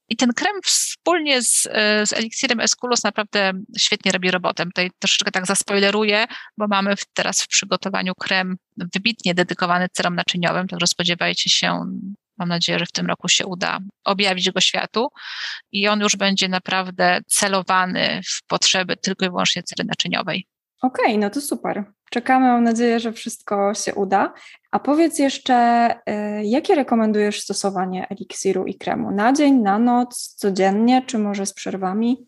I 0.09 0.15
ten 0.15 0.33
krem 0.33 0.53
wspólnie 0.63 1.41
z, 1.41 1.67
e, 1.71 2.05
z 2.05 2.13
eliksirem 2.13 2.59
Esculus 2.59 3.03
naprawdę 3.03 3.53
świetnie 3.77 4.11
robi 4.11 4.31
robotę. 4.31 4.65
Tutaj 4.65 4.91
troszeczkę 4.99 5.31
tak 5.31 5.45
zaspoileruję, 5.45 6.25
bo 6.57 6.67
mamy 6.67 6.95
teraz 7.13 7.41
w 7.41 7.47
przygotowaniu 7.47 8.13
krem 8.15 8.57
wybitnie 8.93 9.33
dedykowany 9.33 9.87
cerom 9.91 10.15
naczyniowym, 10.15 10.67
także 10.67 10.87
spodziewajcie 10.87 11.49
się, 11.49 11.79
mam 12.37 12.49
nadzieję, 12.49 12.79
że 12.79 12.85
w 12.85 12.91
tym 12.91 13.07
roku 13.07 13.29
się 13.29 13.45
uda 13.45 13.79
objawić 14.03 14.51
go 14.51 14.61
światu 14.61 15.07
i 15.71 15.87
on 15.87 15.99
już 15.99 16.15
będzie 16.15 16.49
naprawdę 16.49 17.19
celowany 17.27 18.21
w 18.27 18.47
potrzeby 18.47 18.97
tylko 18.97 19.25
i 19.25 19.29
wyłącznie 19.29 19.63
cery 19.63 19.83
naczyniowej. 19.87 20.47
Okej, 20.81 21.05
okay, 21.05 21.17
no 21.17 21.29
to 21.29 21.41
super. 21.41 21.83
Czekamy, 22.13 22.47
mam 22.47 22.63
nadzieję, 22.63 22.99
że 22.99 23.11
wszystko 23.13 23.73
się 23.73 23.95
uda. 23.95 24.33
A 24.71 24.79
powiedz 24.79 25.19
jeszcze, 25.19 25.89
y, 25.91 26.45
jakie 26.45 26.75
rekomendujesz 26.75 27.41
stosowanie 27.41 28.07
eliksiru 28.09 28.65
i 28.65 28.75
kremu? 28.75 29.11
Na 29.11 29.33
dzień, 29.33 29.55
na 29.55 29.79
noc, 29.79 30.35
codziennie, 30.37 31.01
czy 31.07 31.19
może 31.19 31.45
z 31.45 31.53
przerwami? 31.53 32.27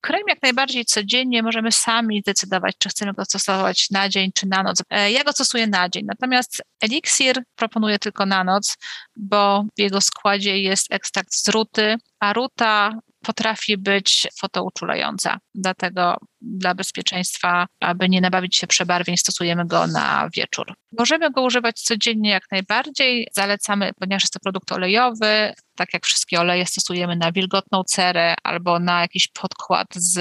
Krem 0.00 0.22
jak 0.28 0.42
najbardziej 0.42 0.84
codziennie 0.84 1.42
możemy 1.42 1.72
sami 1.72 2.20
zdecydować, 2.20 2.74
czy 2.78 2.88
chcemy 2.88 3.12
go 3.12 3.24
stosować 3.24 3.90
na 3.90 4.08
dzień, 4.08 4.30
czy 4.34 4.46
na 4.46 4.62
noc. 4.62 4.82
E, 4.90 5.12
ja 5.12 5.24
go 5.24 5.32
stosuję 5.32 5.66
na 5.66 5.88
dzień, 5.88 6.04
natomiast 6.06 6.62
eliksir 6.80 7.42
proponuję 7.56 7.98
tylko 7.98 8.26
na 8.26 8.44
noc, 8.44 8.76
bo 9.16 9.64
w 9.76 9.80
jego 9.80 10.00
składzie 10.00 10.58
jest 10.58 10.92
ekstrakt 10.92 11.34
z 11.34 11.48
ruty, 11.48 11.96
a 12.20 12.32
ruta 12.32 12.92
potrafi 13.26 13.76
być 13.76 14.28
fotouczulająca. 14.40 15.38
Dlatego 15.54 16.16
dla 16.46 16.74
bezpieczeństwa, 16.74 17.66
aby 17.80 18.08
nie 18.08 18.20
nabawić 18.20 18.56
się 18.56 18.66
przebarwień, 18.66 19.16
stosujemy 19.16 19.66
go 19.66 19.86
na 19.86 20.28
wieczór. 20.36 20.74
Możemy 20.98 21.30
go 21.30 21.42
używać 21.42 21.80
codziennie 21.80 22.30
jak 22.30 22.42
najbardziej. 22.50 23.28
Zalecamy, 23.32 23.90
ponieważ 24.00 24.22
jest 24.22 24.34
to 24.34 24.40
produkt 24.40 24.72
olejowy, 24.72 25.54
tak 25.76 25.94
jak 25.94 26.06
wszystkie 26.06 26.40
oleje 26.40 26.66
stosujemy 26.66 27.16
na 27.16 27.32
wilgotną 27.32 27.84
cerę 27.84 28.34
albo 28.42 28.78
na 28.78 29.00
jakiś 29.00 29.28
podkład 29.28 29.86
z 29.94 30.18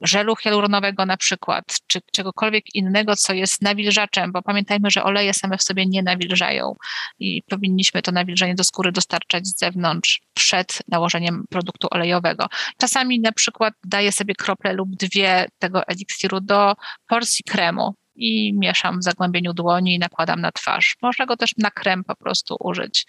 żelu 0.00 0.36
hialuronowego 0.36 1.06
na 1.06 1.16
przykład, 1.16 1.64
czy 1.86 2.00
czegokolwiek 2.12 2.74
innego, 2.74 3.16
co 3.16 3.32
jest 3.32 3.62
nawilżaczem, 3.62 4.32
bo 4.32 4.42
pamiętajmy, 4.42 4.90
że 4.90 5.04
oleje 5.04 5.34
same 5.34 5.58
w 5.58 5.62
sobie 5.62 5.86
nie 5.86 6.02
nawilżają 6.02 6.74
i 7.18 7.42
powinniśmy 7.42 8.02
to 8.02 8.12
nawilżenie 8.12 8.54
do 8.54 8.64
skóry 8.64 8.92
dostarczać 8.92 9.46
z 9.46 9.58
zewnątrz 9.58 10.20
przed 10.34 10.78
nałożeniem 10.88 11.44
produktu 11.50 11.88
olejowego. 11.90 12.46
Czasami 12.78 13.20
na 13.20 13.32
przykład 13.32 13.74
daję 13.84 14.12
sobie 14.12 14.34
kroplę 14.34 14.72
lub 14.72 14.96
dwie 14.96 15.43
tego 15.58 15.86
eliksiru 15.86 16.40
do 16.40 16.74
porcji 17.08 17.44
kremu 17.44 17.94
i 18.16 18.54
mieszam 18.58 18.98
w 18.98 19.04
zagłębieniu 19.04 19.54
dłoni 19.54 19.94
i 19.94 19.98
nakładam 19.98 20.40
na 20.40 20.52
twarz. 20.52 20.96
Można 21.02 21.26
go 21.26 21.36
też 21.36 21.50
na 21.58 21.70
krem 21.70 22.04
po 22.04 22.16
prostu 22.16 22.56
użyć. 22.60 23.06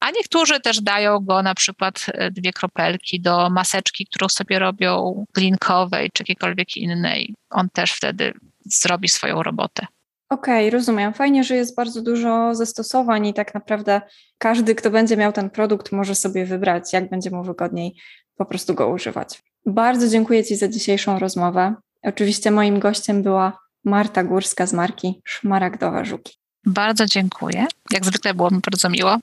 A 0.00 0.10
niektórzy 0.10 0.60
też 0.60 0.80
dają 0.80 1.20
go 1.20 1.42
na 1.42 1.54
przykład 1.54 2.06
e, 2.08 2.30
dwie 2.30 2.52
kropelki 2.52 3.20
do 3.20 3.50
maseczki, 3.50 4.06
którą 4.06 4.28
sobie 4.28 4.58
robią 4.58 5.24
glinkowej 5.34 6.10
czy 6.12 6.22
jakiejkolwiek 6.22 6.76
innej. 6.76 7.34
On 7.50 7.68
też 7.70 7.92
wtedy 7.92 8.32
zrobi 8.64 9.08
swoją 9.08 9.42
robotę. 9.42 9.86
Okej, 10.30 10.68
okay, 10.68 10.78
rozumiem. 10.78 11.14
Fajnie, 11.14 11.44
że 11.44 11.56
jest 11.56 11.76
bardzo 11.76 12.02
dużo 12.02 12.54
zastosowań 12.54 13.26
i 13.26 13.34
tak 13.34 13.54
naprawdę 13.54 14.00
każdy, 14.38 14.74
kto 14.74 14.90
będzie 14.90 15.16
miał 15.16 15.32
ten 15.32 15.50
produkt, 15.50 15.92
może 15.92 16.14
sobie 16.14 16.44
wybrać, 16.44 16.92
jak 16.92 17.10
będzie 17.10 17.30
mu 17.30 17.44
wygodniej 17.44 17.94
po 18.36 18.46
prostu 18.46 18.74
go 18.74 18.88
używać. 18.88 19.42
Bardzo 19.68 20.08
dziękuję 20.08 20.44
Ci 20.44 20.56
za 20.56 20.68
dzisiejszą 20.68 21.18
rozmowę. 21.18 21.74
Oczywiście 22.02 22.50
moim 22.50 22.78
gościem 22.78 23.22
była 23.22 23.58
Marta 23.84 24.24
Górska 24.24 24.66
z 24.66 24.72
marki 24.72 25.20
Szmaragdowe 25.24 26.04
Żuki. 26.04 26.32
Bardzo 26.66 27.06
dziękuję. 27.06 27.66
Jak 27.92 28.04
zwykle 28.04 28.34
było 28.34 28.50
mi 28.50 28.60
bardzo 28.70 28.88
miło. 28.88 29.18